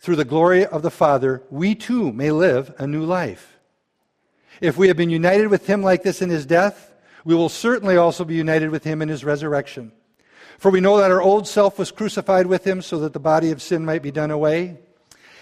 through 0.02 0.16
the 0.16 0.26
glory 0.26 0.66
of 0.66 0.82
the 0.82 0.92
Father, 0.92 1.44
we 1.50 1.76
too 1.76 2.12
may 2.12 2.32
live 2.32 2.74
a 2.80 2.88
new 2.88 3.04
life. 3.04 3.58
If 4.62 4.78
we 4.78 4.88
have 4.88 4.98
been 4.98 5.10
united 5.10 5.48
with 5.48 5.68
him 5.68 5.84
like 5.84 6.04
this 6.04 6.22
in 6.22 6.30
his 6.30 6.46
death, 6.46 6.94
we 7.24 7.36
will 7.36 7.50
certainly 7.50 7.98
also 7.98 8.24
be 8.24 8.36
united 8.36 8.70
with 8.70 8.84
him 8.84 9.02
in 9.02 9.10
his 9.10 9.24
resurrection. 9.24 9.92
For 10.58 10.72
we 10.72 10.80
know 10.80 10.98
that 10.98 11.12
our 11.12 11.22
old 11.22 11.48
self 11.48 11.78
was 11.78 11.92
crucified 11.92 12.48
with 12.48 12.66
him 12.66 12.82
so 12.82 13.00
that 13.00 13.14
the 13.14 13.20
body 13.20 13.52
of 13.52 13.62
sin 13.62 13.86
might 13.86 14.02
be 14.02 14.12
done 14.12 14.32
away, 14.32 14.78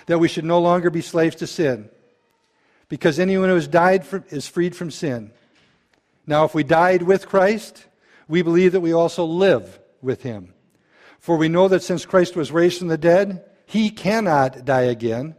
that 0.08 0.20
we 0.20 0.28
should 0.28 0.46
no 0.46 0.60
longer 0.60 0.90
be 0.90 1.02
slaves 1.02 1.36
to 1.38 1.48
sin, 1.48 1.90
because 2.90 3.20
anyone 3.20 3.50
who 3.50 3.56
has 3.56 3.68
died 3.68 4.06
is 4.30 4.48
freed 4.48 4.76
from 4.76 4.92
sin. 4.92 5.32
Now, 6.26 6.46
if 6.46 6.56
we 6.56 6.64
died 6.64 7.04
with 7.04 7.28
Christ, 7.28 7.86
we 8.28 8.42
believe 8.42 8.72
that 8.72 8.82
we 8.82 8.94
also 8.94 9.26
live 9.26 9.80
with 10.02 10.24
him. 10.24 10.54
For 11.20 11.38
we 11.38 11.50
know 11.50 11.68
that 11.68 11.84
since 11.84 12.06
Christ 12.06 12.36
was 12.36 12.52
raised 12.52 12.80
from 12.80 12.88
the 12.88 12.98
dead, 12.98 13.46
he 13.66 13.90
cannot 13.90 14.66
die 14.66 14.82
again, 14.82 15.36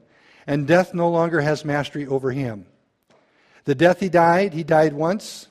and 0.47 0.67
death 0.67 0.95
no 0.95 1.11
longer 1.11 1.41
has 1.41 1.65
mastery 1.65 2.07
over 2.07 2.33
him. 2.33 2.67
The 3.65 3.75
death 3.75 4.01
he 4.01 4.09
died, 4.09 4.53
he 4.53 4.65
died 4.65 4.93
once. 4.93 5.49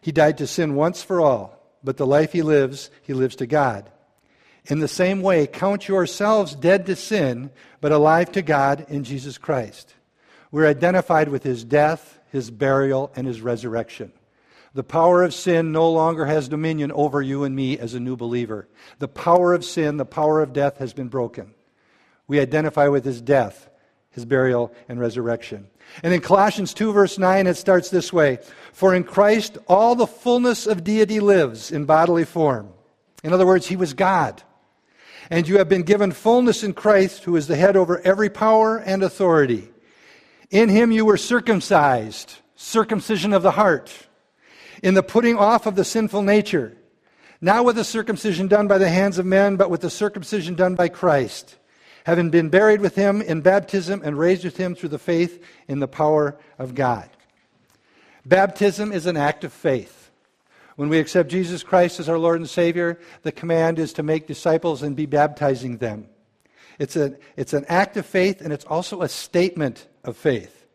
He 0.00 0.12
died 0.12 0.38
to 0.38 0.46
sin 0.46 0.74
once 0.74 1.02
for 1.02 1.20
all. 1.20 1.60
But 1.82 1.96
the 1.96 2.06
life 2.06 2.32
he 2.32 2.42
lives, 2.42 2.90
he 3.02 3.14
lives 3.14 3.36
to 3.36 3.46
God. 3.46 3.90
In 4.66 4.80
the 4.80 4.88
same 4.88 5.22
way, 5.22 5.46
count 5.46 5.88
yourselves 5.88 6.54
dead 6.54 6.86
to 6.86 6.96
sin, 6.96 7.50
but 7.80 7.92
alive 7.92 8.32
to 8.32 8.42
God 8.42 8.86
in 8.88 9.04
Jesus 9.04 9.38
Christ. 9.38 9.94
We're 10.50 10.66
identified 10.66 11.28
with 11.28 11.42
his 11.42 11.64
death, 11.64 12.18
his 12.30 12.50
burial, 12.50 13.10
and 13.16 13.26
his 13.26 13.40
resurrection. 13.40 14.12
The 14.74 14.84
power 14.84 15.22
of 15.22 15.34
sin 15.34 15.72
no 15.72 15.90
longer 15.90 16.26
has 16.26 16.48
dominion 16.48 16.92
over 16.92 17.22
you 17.22 17.44
and 17.44 17.54
me 17.54 17.78
as 17.78 17.94
a 17.94 18.00
new 18.00 18.16
believer. 18.16 18.68
The 18.98 19.08
power 19.08 19.54
of 19.54 19.64
sin, 19.64 19.96
the 19.96 20.04
power 20.04 20.42
of 20.42 20.52
death 20.52 20.78
has 20.78 20.92
been 20.92 21.08
broken. 21.08 21.54
We 22.26 22.40
identify 22.40 22.88
with 22.88 23.04
his 23.04 23.22
death, 23.22 23.70
his 24.10 24.24
burial, 24.24 24.72
and 24.88 25.00
resurrection. 25.00 25.68
And 26.02 26.12
in 26.12 26.20
Colossians 26.20 26.74
2, 26.74 26.92
verse 26.92 27.18
9, 27.18 27.46
it 27.46 27.56
starts 27.56 27.88
this 27.88 28.12
way 28.12 28.38
For 28.72 28.94
in 28.94 29.04
Christ 29.04 29.56
all 29.66 29.94
the 29.94 30.06
fullness 30.06 30.66
of 30.66 30.84
deity 30.84 31.20
lives 31.20 31.72
in 31.72 31.86
bodily 31.86 32.24
form. 32.24 32.68
In 33.24 33.32
other 33.32 33.46
words, 33.46 33.66
he 33.66 33.76
was 33.76 33.94
God. 33.94 34.42
And 35.30 35.48
you 35.48 35.58
have 35.58 35.68
been 35.68 35.82
given 35.82 36.12
fullness 36.12 36.62
in 36.62 36.72
Christ, 36.72 37.24
who 37.24 37.36
is 37.36 37.48
the 37.48 37.56
head 37.56 37.76
over 37.76 38.00
every 38.00 38.30
power 38.30 38.78
and 38.78 39.02
authority. 39.02 39.70
In 40.50 40.68
him 40.68 40.90
you 40.90 41.04
were 41.04 41.18
circumcised, 41.18 42.36
circumcision 42.54 43.32
of 43.32 43.42
the 43.42 43.50
heart, 43.50 44.07
in 44.82 44.94
the 44.94 45.02
putting 45.02 45.36
off 45.36 45.66
of 45.66 45.74
the 45.74 45.84
sinful 45.84 46.22
nature, 46.22 46.76
not 47.40 47.64
with 47.64 47.76
the 47.76 47.84
circumcision 47.84 48.48
done 48.48 48.68
by 48.68 48.78
the 48.78 48.88
hands 48.88 49.18
of 49.18 49.26
men, 49.26 49.56
but 49.56 49.70
with 49.70 49.80
the 49.80 49.90
circumcision 49.90 50.54
done 50.54 50.74
by 50.74 50.88
Christ 50.88 51.58
having 52.08 52.30
been 52.30 52.48
buried 52.48 52.80
with 52.80 52.94
him 52.94 53.20
in 53.20 53.42
baptism 53.42 54.00
and 54.02 54.18
raised 54.18 54.42
with 54.42 54.56
him 54.56 54.74
through 54.74 54.88
the 54.88 54.98
faith 54.98 55.44
in 55.68 55.78
the 55.78 55.86
power 55.86 56.38
of 56.58 56.74
God. 56.74 57.06
Baptism 58.24 58.92
is 58.92 59.04
an 59.04 59.18
act 59.18 59.44
of 59.44 59.52
faith. 59.52 60.10
When 60.76 60.88
we 60.88 61.00
accept 61.00 61.28
Jesus 61.28 61.62
Christ 61.62 62.00
as 62.00 62.08
our 62.08 62.16
Lord 62.16 62.40
and 62.40 62.48
Savior, 62.48 62.98
the 63.24 63.30
command 63.30 63.78
is 63.78 63.92
to 63.92 64.02
make 64.02 64.26
disciples 64.26 64.82
and 64.82 64.96
be 64.96 65.04
baptizing 65.04 65.76
them. 65.76 66.08
It's, 66.78 66.96
a, 66.96 67.14
it's 67.36 67.52
an 67.52 67.66
act 67.68 67.98
of 67.98 68.06
faith 68.06 68.40
and 68.40 68.54
it's 68.54 68.64
also 68.64 69.02
a 69.02 69.08
statement 69.10 69.86
of 70.02 70.16
faith. 70.16 70.66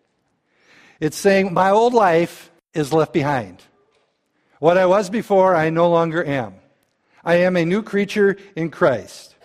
It's 0.99 1.17
saying, 1.17 1.51
My 1.51 1.71
old 1.71 1.95
life 1.95 2.51
is 2.75 2.93
left 2.93 3.11
behind. 3.11 3.63
What 4.63 4.77
I 4.77 4.85
was 4.85 5.09
before, 5.09 5.57
I 5.57 5.71
no 5.71 5.89
longer 5.89 6.23
am. 6.23 6.53
I 7.21 7.35
am 7.39 7.57
a 7.57 7.65
new 7.65 7.83
creature 7.83 8.37
in 8.55 8.71
Christ. 8.71 9.35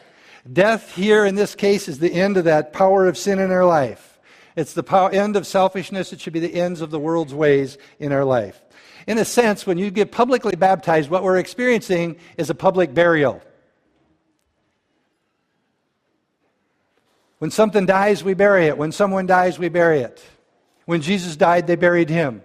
Death 0.53 0.95
here 0.95 1.27
in 1.27 1.35
this 1.35 1.57
case 1.57 1.89
is 1.89 1.99
the 1.99 2.13
end 2.13 2.37
of 2.37 2.45
that 2.45 2.73
power 2.73 3.09
of 3.09 3.19
sin 3.19 3.41
in 3.41 3.51
our 3.51 3.65
life. 3.65 4.21
It's 4.55 4.75
the 4.75 4.85
end 5.13 5.35
of 5.35 5.45
selfishness. 5.45 6.13
It 6.13 6.21
should 6.21 6.35
be 6.35 6.39
the 6.39 6.55
ends 6.55 6.81
of 6.81 6.93
the 6.93 7.01
world's 7.01 7.35
ways 7.35 7.79
in 7.99 8.13
our 8.13 8.25
life. 8.25 8.63
In 9.09 9.19
a 9.19 9.25
sense, 9.25 9.67
when 9.67 9.77
you 9.77 9.91
get 9.91 10.13
publicly 10.13 10.55
baptized, 10.55 11.11
what 11.11 11.25
we're 11.25 11.39
experiencing 11.39 12.15
is 12.37 12.49
a 12.49 12.55
public 12.55 12.95
burial. 12.95 13.43
When 17.39 17.51
something 17.51 17.87
dies, 17.87 18.23
we 18.23 18.35
bury 18.35 18.67
it. 18.67 18.79
When 18.79 18.93
someone 18.93 19.27
dies, 19.27 19.59
we 19.59 19.69
bury 19.69 19.99
it. 19.99 20.25
When 20.85 21.03
Jesus 21.03 21.35
died, 21.35 21.67
they 21.67 21.75
buried 21.75 22.09
him. 22.09 22.41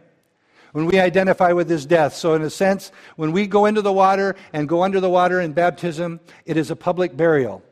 When 0.74 0.86
we 0.88 1.00
identify 1.00 1.54
with 1.54 1.70
his 1.70 1.86
death. 1.86 2.16
So, 2.16 2.34
in 2.34 2.42
a 2.42 2.50
sense, 2.50 2.92
when 3.16 3.32
we 3.32 3.48
go 3.48 3.66
into 3.66 3.82
the 3.82 3.94
water 3.94 4.36
and 4.52 4.68
go 4.68 4.84
under 4.84 5.00
the 5.00 5.10
water 5.10 5.40
in 5.40 5.54
baptism, 5.54 6.20
it 6.46 6.58
is 6.58 6.70
a 6.72 6.76
public 6.76 7.16
burial. 7.16 7.64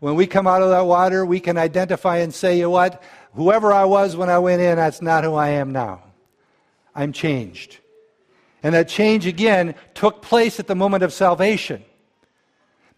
When 0.00 0.14
we 0.14 0.26
come 0.26 0.46
out 0.46 0.62
of 0.62 0.70
that 0.70 0.86
water, 0.86 1.24
we 1.24 1.38
can 1.38 1.58
identify 1.58 2.18
and 2.18 2.34
say, 2.34 2.56
you 2.56 2.64
know 2.64 2.70
what? 2.70 3.02
Whoever 3.34 3.72
I 3.72 3.84
was 3.84 4.16
when 4.16 4.30
I 4.30 4.38
went 4.38 4.62
in, 4.62 4.76
that's 4.76 5.02
not 5.02 5.24
who 5.24 5.34
I 5.34 5.50
am 5.50 5.72
now. 5.72 6.02
I'm 6.94 7.12
changed. 7.12 7.78
And 8.62 8.74
that 8.74 8.88
change, 8.88 9.26
again, 9.26 9.74
took 9.94 10.22
place 10.22 10.58
at 10.58 10.66
the 10.66 10.74
moment 10.74 11.04
of 11.04 11.12
salvation. 11.12 11.84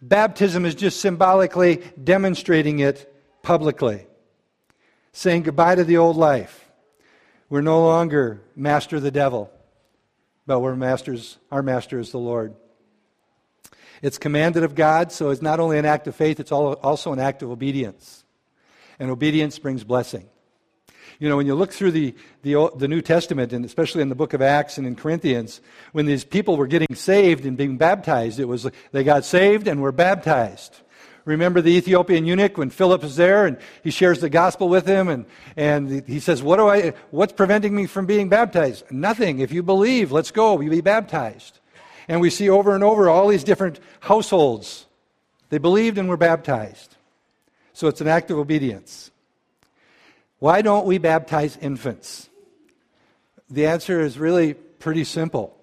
Baptism 0.01 0.65
is 0.65 0.75
just 0.75 1.01
symbolically 1.01 1.83
demonstrating 2.01 2.79
it 2.79 3.13
publicly, 3.43 4.07
saying 5.11 5.43
goodbye 5.43 5.75
to 5.75 5.83
the 5.83 5.97
old 5.97 6.15
life. 6.15 6.68
We're 7.49 7.61
no 7.61 7.81
longer 7.81 8.41
master 8.55 8.99
the 8.99 9.11
devil, 9.11 9.51
but 10.45 10.59
we're 10.59 10.75
masters, 10.75 11.37
our 11.51 11.63
master 11.63 11.99
is 11.99 12.11
the 12.11 12.19
Lord. 12.19 12.53
It's 14.01 14.17
commanded 14.17 14.63
of 14.63 14.75
God, 14.75 15.11
so 15.11 15.29
it's 15.29 15.41
not 15.41 15.59
only 15.59 15.77
an 15.77 15.85
act 15.85 16.07
of 16.07 16.15
faith, 16.15 16.39
it's 16.39 16.51
also 16.51 17.11
an 17.11 17.19
act 17.19 17.41
of 17.41 17.49
obedience. 17.49 18.23
And 18.99 19.09
obedience 19.09 19.57
brings 19.59 19.83
blessing. 19.83 20.29
You 21.19 21.27
know, 21.27 21.35
when 21.35 21.47
you 21.47 21.55
look 21.55 21.73
through 21.73 21.91
the, 21.91 22.15
the, 22.43 22.69
the, 22.77 22.87
New 22.87 23.01
Testament, 23.01 23.51
and 23.51 23.65
especially 23.65 24.01
in 24.01 24.07
the 24.09 24.15
book 24.15 24.33
of 24.33 24.41
Acts 24.41 24.77
and 24.77 24.87
in 24.87 24.95
Corinthians, 24.95 25.59
when 25.91 26.05
these 26.05 26.23
people 26.23 26.55
were 26.55 26.67
getting 26.67 26.95
saved 26.95 27.45
and 27.45 27.57
being 27.57 27.77
baptized, 27.77 28.39
it 28.39 28.45
was 28.45 28.67
they 28.93 29.03
got 29.03 29.25
saved 29.25 29.67
and 29.67 29.81
were 29.81 29.91
baptized. 29.91 30.79
Remember 31.29 31.61
the 31.61 31.77
Ethiopian 31.77 32.25
eunuch 32.25 32.57
when 32.57 32.71
Philip 32.71 33.03
is 33.03 33.15
there 33.15 33.45
and 33.45 33.59
he 33.83 33.91
shares 33.91 34.19
the 34.19 34.31
gospel 34.31 34.67
with 34.67 34.87
him 34.87 35.07
and, 35.07 35.27
and 35.55 36.03
he 36.07 36.19
says, 36.19 36.41
what 36.41 36.57
do 36.57 36.67
I, 36.67 36.93
What's 37.11 37.33
preventing 37.33 37.75
me 37.75 37.85
from 37.85 38.07
being 38.07 38.29
baptized? 38.29 38.89
Nothing. 38.89 39.37
If 39.37 39.51
you 39.51 39.61
believe, 39.61 40.11
let's 40.11 40.31
go. 40.31 40.59
You 40.59 40.71
be 40.71 40.81
baptized. 40.81 41.59
And 42.07 42.19
we 42.19 42.31
see 42.31 42.49
over 42.49 42.73
and 42.73 42.83
over 42.83 43.11
all 43.11 43.27
these 43.27 43.43
different 43.43 43.79
households. 43.99 44.87
They 45.49 45.59
believed 45.59 45.99
and 45.99 46.09
were 46.09 46.17
baptized. 46.17 46.95
So 47.73 47.87
it's 47.87 48.01
an 48.01 48.07
act 48.07 48.31
of 48.31 48.39
obedience. 48.39 49.11
Why 50.39 50.63
don't 50.63 50.87
we 50.87 50.97
baptize 50.97 51.57
infants? 51.57 52.27
The 53.51 53.67
answer 53.67 54.01
is 54.01 54.17
really 54.17 54.55
pretty 54.55 55.03
simple. 55.03 55.55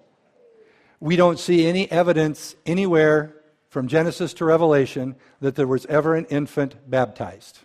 We 1.01 1.17
don't 1.17 1.37
see 1.37 1.67
any 1.67 1.91
evidence 1.91 2.55
anywhere 2.65 3.36
from 3.77 3.87
Genesis 3.87 4.33
to 4.33 4.43
Revelation 4.43 5.15
that 5.39 5.53
there 5.53 5.67
was 5.67 5.85
ever 5.85 6.15
an 6.15 6.25
infant 6.31 6.89
baptized. 6.89 7.59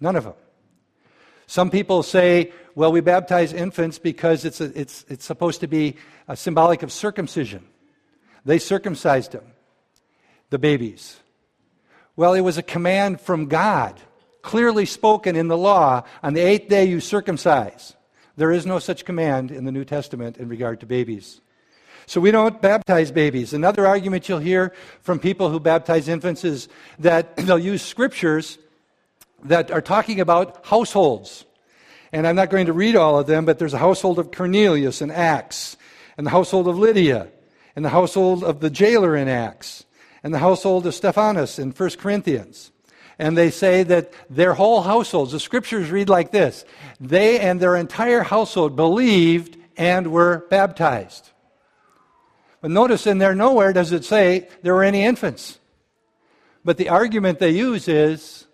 None 0.00 0.16
of 0.16 0.24
them. 0.24 0.32
Some 1.46 1.68
people 1.68 2.02
say, 2.02 2.54
well, 2.74 2.90
we 2.90 3.02
baptize 3.02 3.52
infants 3.52 3.98
because 3.98 4.46
it's, 4.46 4.62
a, 4.62 4.72
it's, 4.80 5.04
it's 5.10 5.26
supposed 5.26 5.60
to 5.60 5.66
be 5.66 5.96
a 6.26 6.38
symbolic 6.38 6.82
of 6.82 6.90
circumcision. 6.90 7.66
They 8.46 8.58
circumcised 8.58 9.32
them, 9.32 9.44
the 10.48 10.58
babies. 10.58 11.20
Well, 12.16 12.32
it 12.32 12.40
was 12.40 12.56
a 12.56 12.62
command 12.62 13.20
from 13.20 13.44
God, 13.44 14.00
clearly 14.40 14.86
spoken 14.86 15.36
in 15.36 15.48
the 15.48 15.58
law. 15.58 16.04
On 16.22 16.32
the 16.32 16.40
eighth 16.40 16.70
day, 16.70 16.86
you 16.86 16.98
circumcise. 17.00 17.94
There 18.36 18.52
is 18.52 18.64
no 18.64 18.78
such 18.78 19.04
command 19.04 19.50
in 19.50 19.66
the 19.66 19.72
New 19.72 19.84
Testament 19.84 20.38
in 20.38 20.48
regard 20.48 20.80
to 20.80 20.86
babies. 20.86 21.42
So 22.06 22.20
we 22.20 22.30
don't 22.30 22.62
baptize 22.62 23.10
babies. 23.10 23.52
Another 23.52 23.86
argument 23.86 24.28
you'll 24.28 24.38
hear 24.38 24.72
from 25.02 25.18
people 25.18 25.50
who 25.50 25.58
baptize 25.58 26.08
infants 26.08 26.44
is 26.44 26.68
that 27.00 27.36
they'll 27.36 27.58
use 27.58 27.82
scriptures 27.82 28.58
that 29.44 29.70
are 29.70 29.82
talking 29.82 30.20
about 30.20 30.64
households. 30.64 31.44
And 32.12 32.26
I'm 32.26 32.36
not 32.36 32.50
going 32.50 32.66
to 32.66 32.72
read 32.72 32.94
all 32.94 33.18
of 33.18 33.26
them, 33.26 33.44
but 33.44 33.58
there's 33.58 33.74
a 33.74 33.78
household 33.78 34.18
of 34.18 34.30
Cornelius 34.30 35.02
in 35.02 35.10
Acts, 35.10 35.76
and 36.16 36.26
the 36.26 36.30
household 36.30 36.68
of 36.68 36.78
Lydia, 36.78 37.28
and 37.74 37.84
the 37.84 37.90
household 37.90 38.44
of 38.44 38.60
the 38.60 38.70
jailer 38.70 39.16
in 39.16 39.28
Acts, 39.28 39.84
and 40.22 40.32
the 40.32 40.38
household 40.38 40.86
of 40.86 40.94
Stephanas 40.94 41.58
in 41.58 41.72
1 41.72 41.90
Corinthians. 41.98 42.70
And 43.18 43.36
they 43.36 43.50
say 43.50 43.82
that 43.82 44.12
their 44.30 44.54
whole 44.54 44.82
households, 44.82 45.32
the 45.32 45.40
scriptures 45.40 45.90
read 45.90 46.08
like 46.08 46.30
this 46.30 46.64
they 47.00 47.40
and 47.40 47.60
their 47.60 47.76
entire 47.76 48.22
household 48.22 48.76
believed 48.76 49.56
and 49.76 50.12
were 50.12 50.46
baptized. 50.50 51.30
But 52.66 52.72
notice 52.72 53.06
in 53.06 53.18
there 53.18 53.32
nowhere 53.32 53.72
does 53.72 53.92
it 53.92 54.04
say 54.04 54.48
there 54.62 54.74
were 54.74 54.82
any 54.82 55.04
infants. 55.04 55.60
But 56.64 56.78
the 56.78 56.88
argument 56.88 57.38
they 57.38 57.52
use 57.52 57.86
is 57.86 58.48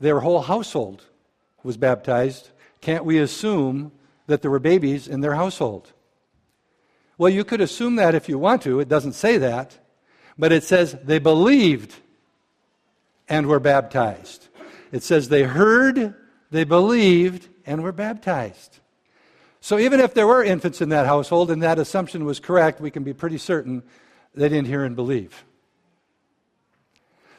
their 0.00 0.18
whole 0.18 0.40
household 0.40 1.04
was 1.62 1.76
baptized. 1.76 2.50
Can't 2.80 3.04
we 3.04 3.18
assume 3.18 3.92
that 4.26 4.42
there 4.42 4.50
were 4.50 4.58
babies 4.58 5.06
in 5.06 5.20
their 5.20 5.36
household? 5.36 5.92
Well, 7.18 7.30
you 7.30 7.44
could 7.44 7.60
assume 7.60 7.94
that 7.94 8.16
if 8.16 8.28
you 8.28 8.36
want 8.36 8.62
to. 8.62 8.80
It 8.80 8.88
doesn't 8.88 9.12
say 9.12 9.38
that. 9.38 9.78
But 10.36 10.50
it 10.50 10.64
says 10.64 10.96
they 11.04 11.20
believed 11.20 11.94
and 13.28 13.46
were 13.46 13.60
baptized. 13.60 14.48
It 14.90 15.04
says 15.04 15.28
they 15.28 15.44
heard, 15.44 16.16
they 16.50 16.64
believed, 16.64 17.46
and 17.64 17.84
were 17.84 17.92
baptized. 17.92 18.80
So 19.60 19.78
even 19.78 20.00
if 20.00 20.14
there 20.14 20.26
were 20.26 20.42
infants 20.42 20.80
in 20.80 20.88
that 20.88 21.06
household 21.06 21.50
and 21.50 21.62
that 21.62 21.78
assumption 21.78 22.24
was 22.24 22.40
correct, 22.40 22.80
we 22.80 22.90
can 22.90 23.04
be 23.04 23.12
pretty 23.12 23.38
certain 23.38 23.82
they 24.34 24.48
didn't 24.48 24.66
hear 24.66 24.84
and 24.84 24.96
believe. 24.96 25.44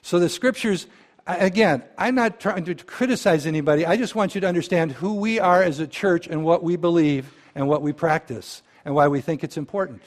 So 0.01 0.19
the 0.19 0.29
scriptures, 0.29 0.87
again, 1.25 1.83
I'm 1.97 2.15
not 2.15 2.39
trying 2.39 2.65
to 2.65 2.75
criticize 2.75 3.45
anybody. 3.45 3.85
I 3.85 3.97
just 3.97 4.15
want 4.15 4.35
you 4.35 4.41
to 4.41 4.47
understand 4.47 4.91
who 4.91 5.15
we 5.15 5.39
are 5.39 5.63
as 5.63 5.79
a 5.79 5.87
church 5.87 6.27
and 6.27 6.43
what 6.43 6.63
we 6.63 6.75
believe 6.75 7.31
and 7.55 7.67
what 7.67 7.81
we 7.81 7.93
practice 7.93 8.61
and 8.85 8.93
why 8.95 9.07
we 9.07 9.21
think 9.21 9.43
it's 9.43 9.57
important. 9.57 10.01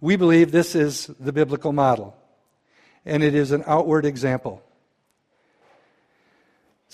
We 0.00 0.16
believe 0.16 0.52
this 0.52 0.74
is 0.74 1.10
the 1.18 1.32
biblical 1.32 1.72
model, 1.72 2.16
and 3.04 3.22
it 3.22 3.34
is 3.34 3.50
an 3.50 3.64
outward 3.66 4.04
example. 4.04 4.62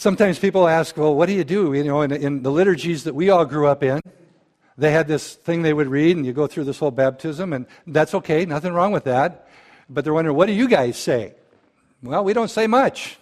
Sometimes 0.04 0.38
people 0.38 0.68
ask, 0.68 0.98
well, 0.98 1.14
what 1.14 1.30
do 1.30 1.32
you 1.32 1.44
do? 1.44 1.72
You 1.72 1.82
know, 1.82 2.02
in, 2.02 2.12
in, 2.12 2.42
the 2.42 2.50
liturgies 2.50 3.04
that 3.04 3.14
we 3.14 3.30
all 3.30 3.46
grew 3.46 3.66
up 3.66 3.82
in, 3.82 4.02
they 4.76 4.90
had 4.90 5.08
this 5.08 5.32
thing 5.32 5.62
they 5.62 5.72
would 5.72 5.86
read, 5.86 6.14
and 6.14 6.26
you 6.26 6.34
go 6.34 6.46
through 6.46 6.64
this 6.64 6.78
whole 6.78 6.90
baptism, 6.90 7.54
and 7.54 7.64
that's 7.86 8.12
okay, 8.16 8.44
nothing 8.44 8.74
wrong 8.74 8.92
with 8.92 9.04
that. 9.04 9.48
But 9.88 10.04
they're 10.04 10.12
wondering, 10.12 10.36
what 10.36 10.44
do 10.44 10.52
you 10.52 10.68
guys 10.68 10.98
say? 10.98 11.32
Well, 12.02 12.22
we 12.22 12.34
don't 12.34 12.50
say 12.50 12.66
much. 12.66 13.16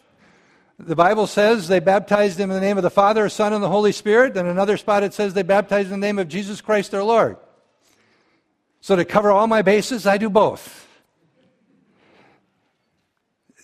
The 0.76 0.96
Bible 0.96 1.28
says 1.28 1.68
they 1.68 1.78
baptized 1.78 2.40
him 2.40 2.50
in 2.50 2.56
the 2.56 2.60
name 2.60 2.78
of 2.78 2.82
the 2.82 2.90
Father, 2.90 3.28
Son, 3.28 3.52
and 3.52 3.62
the 3.62 3.68
Holy 3.68 3.92
Spirit. 3.92 4.36
And 4.36 4.48
another 4.48 4.76
spot 4.76 5.04
it 5.04 5.14
says 5.14 5.34
they 5.34 5.44
baptized 5.44 5.92
in 5.92 6.00
the 6.00 6.04
name 6.04 6.18
of 6.18 6.26
Jesus 6.26 6.60
Christ 6.60 6.92
our 6.94 7.04
Lord. 7.04 7.36
So 8.80 8.96
to 8.96 9.04
cover 9.04 9.30
all 9.30 9.46
my 9.46 9.62
bases, 9.62 10.04
I 10.04 10.18
do 10.18 10.28
both. 10.28 10.88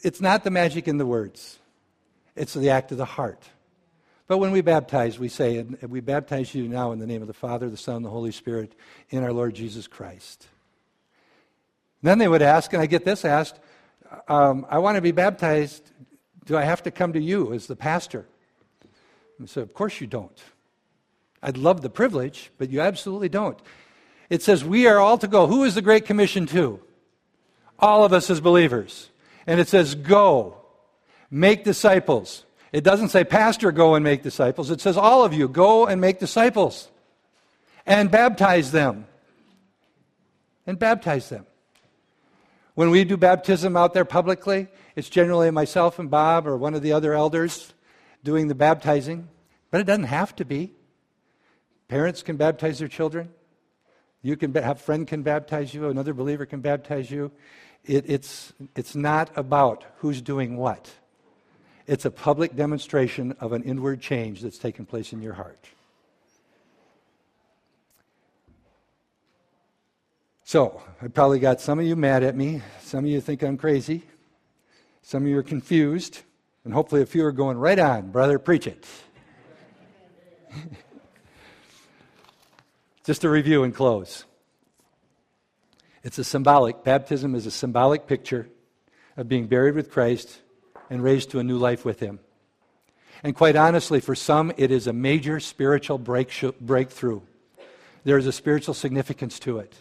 It's 0.05 0.21
not 0.21 0.45
the 0.45 0.53
magic 0.53 0.87
in 0.87 0.99
the 0.99 1.07
words. 1.07 1.58
It's 2.39 2.55
the 2.55 2.71
act 2.71 2.93
of 2.93 2.99
the 2.99 3.05
heart. 3.05 3.43
But 4.29 4.39
when 4.39 4.53
we 4.53 4.61
baptize, 4.61 5.19
we 5.19 5.29
say, 5.29 5.57
and 5.57 5.79
we 5.89 6.01
baptize 6.01 6.55
you 6.55 6.69
now 6.69 6.93
in 6.93 6.99
the 6.99 7.07
name 7.07 7.23
of 7.23 7.29
the 7.29 7.35
Father, 7.35 7.71
the 7.71 7.79
Son, 7.79 7.97
and 7.97 8.05
the 8.05 8.11
Holy 8.11 8.31
Spirit, 8.31 8.75
in 9.09 9.25
our 9.25 9.33
Lord 9.33 9.55
Jesus 9.55 9.87
Christ. 9.87 10.47
Then 12.03 12.19
they 12.19 12.29
would 12.29 12.43
ask, 12.43 12.73
and 12.73 12.83
I 12.83 12.87
get 12.87 13.05
this 13.05 13.25
asked, 13.25 13.59
um, 14.29 14.67
I 14.69 14.79
want 14.79 14.97
to 14.97 15.01
be 15.03 15.13
baptized. 15.13 15.91
Do 16.45 16.57
I 16.57 16.63
have 16.63 16.83
to 16.85 16.91
come 16.91 17.15
to 17.15 17.21
you 17.21 17.53
as 17.55 17.67
the 17.67 17.77
pastor? 17.77 18.27
And 19.39 19.49
so, 19.49 19.63
of 19.63 19.73
course 19.73 20.01
you 20.01 20.07
don't. 20.07 20.39
I'd 21.43 21.57
love 21.57 21.81
the 21.81 21.91
privilege, 21.91 22.51
but 22.59 22.71
you 22.71 22.81
absolutely 22.81 23.29
don't. 23.29 23.59
It 24.29 24.43
says, 24.43 24.65
We 24.65 24.87
are 24.87 24.99
all 24.99 25.19
to 25.19 25.29
go. 25.29 25.47
Who 25.47 25.65
is 25.65 25.75
the 25.75 25.83
Great 25.83 26.05
Commission 26.05 26.47
to? 26.47 26.81
All 27.79 28.05
of 28.05 28.13
us 28.13 28.29
as 28.29 28.41
believers. 28.41 29.11
And 29.47 29.61
it 29.61 29.69
says, 29.69 29.95
Go 29.95 30.58
make 31.31 31.65
disciples. 31.65 32.45
It 32.73 32.85
doesn't 32.85 33.09
say, 33.09 33.25
Pastor, 33.25 33.73
go 33.73 33.95
and 33.95 34.05
make 34.05 34.23
disciples. 34.23 34.71
It 34.71 34.81
says, 34.81 34.97
all 34.97 35.25
of 35.25 35.33
you, 35.33 35.49
go 35.49 35.87
and 35.87 36.01
make 36.01 36.19
disciples 36.19 36.89
and 37.87 38.11
baptize 38.11 38.71
them. 38.71 39.07
And 40.67 40.79
baptize 40.79 41.29
them. 41.31 41.47
When 42.75 42.91
we 42.91 43.05
do 43.05 43.17
baptism 43.17 43.77
out 43.77 43.95
there 43.95 44.05
publicly, 44.05 44.69
it's 44.95 45.09
generally 45.09 45.51
myself 45.51 45.99
and 45.99 46.11
Bob 46.11 46.47
or 46.47 46.57
one 46.57 46.75
of 46.75 46.83
the 46.83 46.93
other 46.93 47.15
elders 47.15 47.73
doing 48.23 48.49
the 48.49 48.55
baptizing, 48.55 49.29
but 49.71 49.81
it 49.81 49.85
doesn't 49.85 50.05
have 50.05 50.37
to 50.37 50.45
be. 50.45 50.73
Parents 51.89 52.23
can 52.23 52.37
baptize 52.37 52.79
their 52.79 52.89
children. 52.89 53.31
You 54.23 54.37
can 54.37 54.55
have 54.55 54.77
a 54.77 54.81
friend 54.81 55.07
can 55.07 55.23
baptize 55.23 55.73
you. 55.73 55.89
Another 55.89 56.13
believer 56.13 56.45
can 56.45 56.61
baptize 56.61 57.11
you. 57.11 57.33
It, 57.85 58.05
it's, 58.09 58.53
it's 58.77 58.95
not 58.95 59.31
about 59.37 59.85
who's 59.99 60.21
doing 60.21 60.57
what. 60.57 60.91
It's 61.89 62.05
a 62.05 62.11
public 62.11 62.55
demonstration 62.55 63.35
of 63.41 63.55
an 63.55 63.63
inward 63.63 64.03
change 64.03 64.43
that's 64.43 64.59
taken 64.59 64.85
place 64.85 65.15
in 65.15 65.23
your 65.23 65.33
heart. 65.33 65.65
So, 70.45 70.83
I 71.01 71.09
probably 71.09 71.39
got 71.39 71.63
some 71.63 71.79
of 71.79 71.87
you 71.87 71.97
mad 71.97 72.23
at 72.23 72.37
me. 72.37 72.61
Some 72.83 73.07
of 73.07 73.11
you 73.11 73.23
think 73.23 73.43
I'm 73.43 73.57
crazy. 73.57 74.03
Some 75.01 75.23
of 75.23 75.31
you 75.31 75.39
are 75.39 75.43
confused. 75.43 76.21
And 76.65 76.75
hopefully, 76.75 77.01
a 77.01 77.07
few 77.07 77.25
are 77.25 77.33
going 77.33 77.57
right 77.57 77.79
on, 77.79 78.11
brother, 78.11 78.39
preach 78.39 78.67
it. 78.67 78.87
Just 83.05 83.25
a 83.25 83.31
review 83.31 83.63
and 83.65 83.75
close. 83.75 84.27
It's 86.05 86.19
a 86.19 86.25
symbolic, 86.25 86.85
baptism 86.85 87.35
is 87.35 87.47
a 87.47 87.51
symbolic 87.51 88.07
picture 88.07 88.47
of 89.17 89.27
being 89.27 89.47
buried 89.47 89.75
with 89.75 89.91
Christ 89.91 90.41
and 90.91 91.03
raised 91.03 91.31
to 91.31 91.39
a 91.39 91.45
new 91.45 91.59
life 91.59 91.85
with 91.85 92.01
Him. 92.01 92.21
And 93.23 93.35
quite 93.35 93.57
honestly, 93.57 94.01
for 94.01 94.15
some, 94.15 94.53
it 94.57 94.71
is 94.71 94.87
a 94.87 94.93
major 94.93 95.41
spiritual 95.41 95.99
break 95.99 96.33
breakthrough. 96.61 97.21
There 98.05 98.19
is 98.19 98.27
a 98.27 98.33
spiritual 98.33 98.75
significance 98.75 99.39
to 99.41 99.59
it. 99.59 99.75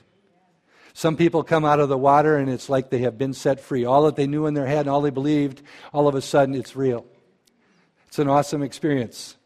Some 0.94 1.16
people 1.16 1.44
come 1.44 1.64
out 1.64 1.80
of 1.80 1.90
the 1.90 1.98
water 1.98 2.38
and 2.38 2.50
it's 2.50 2.70
like 2.70 2.90
they 2.90 3.00
have 3.00 3.18
been 3.18 3.34
set 3.34 3.60
free. 3.60 3.86
All 3.86 4.06
that 4.06 4.16
they 4.16 4.26
knew 4.26 4.48
in 4.48 4.56
their 4.56 4.66
head 4.66 4.82
and 4.82 4.90
all 4.90 5.02
they 5.02 5.12
believed, 5.12 5.62
all 5.94 6.08
of 6.08 6.16
a 6.16 6.22
sudden 6.22 6.56
it's 6.56 6.76
real. 6.76 7.06
It's 8.08 8.18
an 8.18 8.28
awesome 8.28 8.64
experience. 8.64 9.38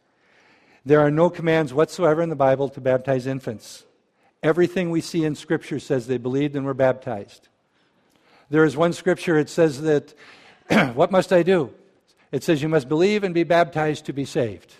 There 0.85 1.01
are 1.01 1.11
no 1.11 1.29
commands 1.29 1.73
whatsoever 1.73 2.21
in 2.21 2.29
the 2.29 2.35
Bible 2.35 2.69
to 2.69 2.79
baptize 2.79 3.27
infants. 3.27 3.83
Everything 4.41 4.89
we 4.89 5.01
see 5.01 5.25
in 5.25 5.35
Scripture 5.35 5.79
says 5.79 6.07
they 6.07 6.17
believed 6.17 6.55
and 6.55 6.65
were 6.65 6.73
baptized. 6.73 7.49
There 8.51 8.65
is 8.65 8.75
one 8.75 8.91
scripture, 8.91 9.37
it 9.37 9.49
says 9.49 9.81
that 9.83 10.13
what 10.93 11.11
must 11.11 11.33
I 11.33 11.43
do? 11.43 11.73
It 12.31 12.43
says 12.43 12.61
you 12.61 12.69
must 12.69 12.87
believe 12.87 13.23
and 13.23 13.33
be 13.33 13.43
baptized 13.43 14.05
to 14.05 14.13
be 14.13 14.25
saved. 14.25 14.73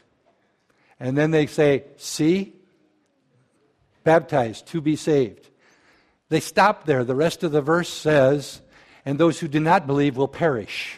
And 0.99 1.17
then 1.17 1.31
they 1.31 1.47
say, 1.47 1.83
See, 1.97 2.53
baptized 4.03 4.67
to 4.67 4.81
be 4.81 4.95
saved. 4.95 5.49
They 6.29 6.39
stop 6.39 6.85
there. 6.85 7.03
The 7.03 7.15
rest 7.15 7.43
of 7.43 7.51
the 7.51 7.61
verse 7.61 7.89
says, 7.89 8.61
And 9.05 9.19
those 9.19 9.39
who 9.39 9.47
do 9.47 9.59
not 9.59 9.85
believe 9.85 10.15
will 10.15 10.29
perish. 10.29 10.97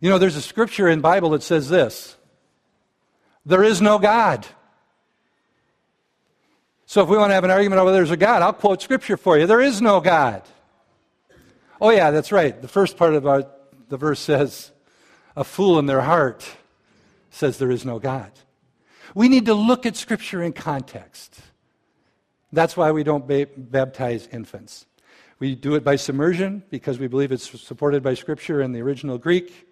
You 0.00 0.10
know, 0.10 0.18
there's 0.18 0.36
a 0.36 0.42
scripture 0.42 0.88
in 0.88 1.00
Bible 1.00 1.30
that 1.30 1.42
says 1.42 1.68
this 1.68 2.16
There 3.44 3.62
is 3.62 3.80
no 3.80 3.98
God. 3.98 4.46
So 6.88 7.02
if 7.02 7.08
we 7.08 7.16
want 7.16 7.30
to 7.30 7.34
have 7.34 7.44
an 7.44 7.50
argument 7.50 7.78
over 7.78 7.86
whether 7.86 7.98
there's 7.98 8.10
a 8.12 8.16
God, 8.16 8.42
I'll 8.42 8.52
quote 8.52 8.80
scripture 8.80 9.16
for 9.16 9.36
you. 9.36 9.46
There 9.46 9.60
is 9.60 9.82
no 9.82 10.00
God. 10.00 10.42
Oh, 11.80 11.90
yeah, 11.90 12.10
that's 12.10 12.32
right. 12.32 12.60
The 12.60 12.68
first 12.68 12.96
part 12.96 13.14
of 13.14 13.26
our, 13.26 13.46
the 13.88 13.96
verse 13.96 14.20
says, 14.20 14.70
A 15.36 15.44
fool 15.44 15.78
in 15.78 15.86
their 15.86 16.00
heart 16.00 16.48
says 17.30 17.58
there 17.58 17.70
is 17.70 17.84
no 17.84 17.98
God. 17.98 18.32
We 19.14 19.28
need 19.28 19.46
to 19.46 19.54
look 19.54 19.86
at 19.86 19.96
scripture 19.96 20.42
in 20.42 20.52
context. 20.52 21.38
That's 22.52 22.76
why 22.76 22.92
we 22.92 23.02
don't 23.02 23.26
ba- 23.26 23.48
baptize 23.56 24.28
infants. 24.32 24.86
We 25.38 25.54
do 25.54 25.74
it 25.74 25.84
by 25.84 25.96
submersion 25.96 26.62
because 26.70 26.98
we 26.98 27.08
believe 27.08 27.30
it's 27.30 27.60
supported 27.60 28.02
by 28.02 28.14
scripture 28.14 28.62
in 28.62 28.72
the 28.72 28.80
original 28.80 29.18
Greek. 29.18 29.66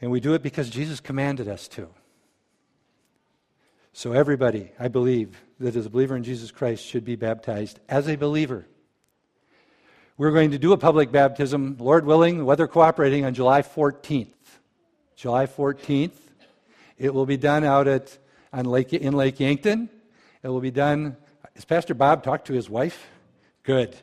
And 0.00 0.10
we 0.10 0.20
do 0.20 0.34
it 0.34 0.42
because 0.42 0.70
Jesus 0.70 1.00
commanded 1.00 1.48
us 1.48 1.66
to. 1.68 1.88
So, 3.92 4.12
everybody, 4.12 4.70
I 4.78 4.86
believe, 4.86 5.42
that 5.58 5.74
is 5.74 5.86
a 5.86 5.90
believer 5.90 6.16
in 6.16 6.22
Jesus 6.22 6.52
Christ 6.52 6.86
should 6.86 7.04
be 7.04 7.16
baptized 7.16 7.80
as 7.88 8.08
a 8.08 8.16
believer. 8.16 8.66
We're 10.20 10.32
going 10.32 10.50
to 10.50 10.58
do 10.58 10.74
a 10.74 10.76
public 10.76 11.10
baptism, 11.10 11.78
Lord 11.80 12.04
willing, 12.04 12.44
weather 12.44 12.68
cooperating, 12.68 13.24
on 13.24 13.32
July 13.32 13.62
14th. 13.62 14.28
July 15.16 15.46
14th. 15.46 16.12
It 16.98 17.14
will 17.14 17.24
be 17.24 17.38
done 17.38 17.64
out 17.64 17.88
at, 17.88 18.18
on 18.52 18.66
Lake, 18.66 18.92
in 18.92 19.14
Lake 19.14 19.40
Yankton. 19.40 19.88
It 20.42 20.48
will 20.48 20.60
be 20.60 20.70
done. 20.70 21.16
Has 21.54 21.64
Pastor 21.64 21.94
Bob 21.94 22.22
talked 22.22 22.48
to 22.48 22.52
his 22.52 22.68
wife? 22.68 23.08
Good. 23.62 23.96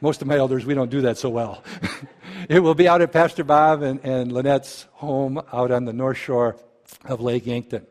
Most 0.00 0.22
of 0.22 0.28
my 0.28 0.38
elders, 0.38 0.64
we 0.64 0.72
don't 0.72 0.90
do 0.90 1.02
that 1.02 1.18
so 1.18 1.28
well. 1.28 1.62
it 2.48 2.60
will 2.60 2.74
be 2.74 2.88
out 2.88 3.02
at 3.02 3.12
Pastor 3.12 3.44
Bob 3.44 3.82
and, 3.82 4.00
and 4.02 4.32
Lynette's 4.32 4.86
home 4.92 5.42
out 5.52 5.70
on 5.70 5.84
the 5.84 5.92
north 5.92 6.16
shore 6.16 6.56
of 7.04 7.20
Lake 7.20 7.44
Yankton. 7.44 7.86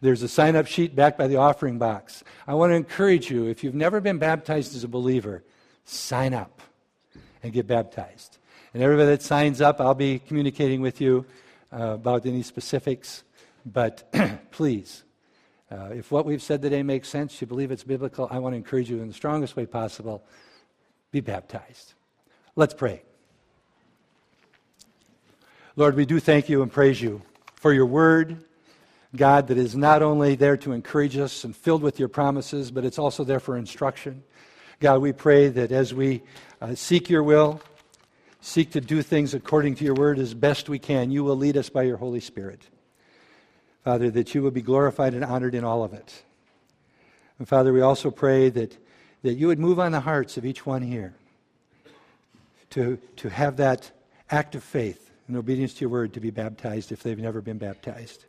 There's 0.00 0.22
a 0.22 0.28
sign 0.28 0.56
up 0.56 0.66
sheet 0.66 0.96
back 0.96 1.16
by 1.16 1.28
the 1.28 1.36
offering 1.36 1.78
box. 1.78 2.24
I 2.48 2.54
want 2.54 2.72
to 2.72 2.74
encourage 2.74 3.30
you, 3.30 3.46
if 3.46 3.62
you've 3.62 3.76
never 3.76 4.00
been 4.00 4.18
baptized 4.18 4.74
as 4.74 4.82
a 4.82 4.88
believer, 4.88 5.44
sign 5.84 6.34
up 6.34 6.59
and 7.42 7.52
get 7.52 7.66
baptized. 7.66 8.38
And 8.72 8.82
everybody 8.82 9.08
that 9.08 9.22
signs 9.22 9.60
up, 9.60 9.80
I'll 9.80 9.94
be 9.94 10.18
communicating 10.18 10.80
with 10.80 11.00
you 11.00 11.26
uh, 11.72 11.94
about 11.94 12.26
any 12.26 12.42
specifics. 12.42 13.24
But 13.66 14.12
please, 14.50 15.02
uh, 15.70 15.90
if 15.92 16.10
what 16.10 16.24
we've 16.24 16.42
said 16.42 16.62
today 16.62 16.82
makes 16.82 17.08
sense, 17.08 17.40
you 17.40 17.46
believe 17.46 17.70
it's 17.70 17.84
biblical, 17.84 18.28
I 18.30 18.38
want 18.38 18.54
to 18.54 18.56
encourage 18.56 18.90
you 18.90 19.00
in 19.00 19.08
the 19.08 19.14
strongest 19.14 19.56
way 19.56 19.66
possible 19.66 20.24
be 21.12 21.20
baptized. 21.20 21.94
Let's 22.56 22.74
pray. 22.74 23.02
Lord, 25.76 25.96
we 25.96 26.04
do 26.04 26.20
thank 26.20 26.48
you 26.48 26.62
and 26.62 26.70
praise 26.70 27.00
you 27.00 27.22
for 27.54 27.72
your 27.72 27.86
word, 27.86 28.44
God, 29.14 29.48
that 29.48 29.58
is 29.58 29.76
not 29.76 30.02
only 30.02 30.34
there 30.34 30.56
to 30.58 30.72
encourage 30.72 31.16
us 31.16 31.44
and 31.44 31.54
filled 31.54 31.82
with 31.82 31.98
your 31.98 32.08
promises, 32.08 32.70
but 32.70 32.84
it's 32.84 32.98
also 32.98 33.24
there 33.24 33.40
for 33.40 33.56
instruction. 33.56 34.22
God, 34.78 35.00
we 35.00 35.12
pray 35.12 35.48
that 35.48 35.72
as 35.72 35.92
we 35.92 36.22
uh, 36.60 36.74
seek 36.74 37.08
your 37.08 37.22
will, 37.22 37.60
seek 38.40 38.70
to 38.72 38.80
do 38.80 39.02
things 39.02 39.34
according 39.34 39.74
to 39.76 39.84
your 39.84 39.94
word 39.94 40.18
as 40.18 40.34
best 40.34 40.68
we 40.68 40.78
can, 40.78 41.10
you 41.10 41.24
will 41.24 41.36
lead 41.36 41.56
us 41.56 41.68
by 41.68 41.82
your 41.82 41.96
Holy 41.96 42.20
Spirit. 42.20 42.62
Father, 43.84 44.10
that 44.10 44.34
you 44.34 44.42
will 44.42 44.50
be 44.50 44.62
glorified 44.62 45.14
and 45.14 45.24
honored 45.24 45.54
in 45.54 45.64
all 45.64 45.82
of 45.82 45.94
it. 45.94 46.22
And 47.38 47.48
Father, 47.48 47.72
we 47.72 47.80
also 47.80 48.10
pray 48.10 48.50
that, 48.50 48.76
that 49.22 49.34
you 49.34 49.46
would 49.46 49.58
move 49.58 49.80
on 49.80 49.92
the 49.92 50.00
hearts 50.00 50.36
of 50.36 50.44
each 50.44 50.66
one 50.66 50.82
here 50.82 51.14
to, 52.70 52.98
to 53.16 53.30
have 53.30 53.56
that 53.56 53.90
act 54.30 54.54
of 54.54 54.62
faith 54.62 55.10
and 55.26 55.36
obedience 55.36 55.74
to 55.74 55.80
your 55.80 55.90
word 55.90 56.12
to 56.12 56.20
be 56.20 56.30
baptized 56.30 56.92
if 56.92 57.02
they've 57.02 57.18
never 57.18 57.40
been 57.40 57.58
baptized. 57.58 58.24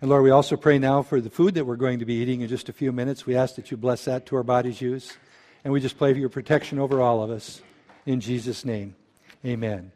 And 0.00 0.10
Lord, 0.10 0.24
we 0.24 0.30
also 0.30 0.56
pray 0.56 0.78
now 0.78 1.02
for 1.02 1.20
the 1.20 1.30
food 1.30 1.54
that 1.54 1.64
we're 1.64 1.76
going 1.76 2.00
to 2.00 2.04
be 2.04 2.14
eating 2.14 2.40
in 2.40 2.48
just 2.48 2.68
a 2.68 2.72
few 2.72 2.90
minutes. 2.90 3.24
We 3.24 3.36
ask 3.36 3.54
that 3.54 3.70
you 3.70 3.76
bless 3.76 4.04
that 4.06 4.26
to 4.26 4.36
our 4.36 4.42
bodies' 4.42 4.80
use. 4.80 5.16
And 5.64 5.72
we 5.72 5.80
just 5.80 5.98
pray 5.98 6.12
for 6.12 6.18
your 6.18 6.28
protection 6.28 6.78
over 6.78 7.00
all 7.00 7.22
of 7.22 7.30
us. 7.30 7.62
In 8.06 8.20
Jesus' 8.20 8.64
name, 8.64 8.94
amen. 9.44 9.90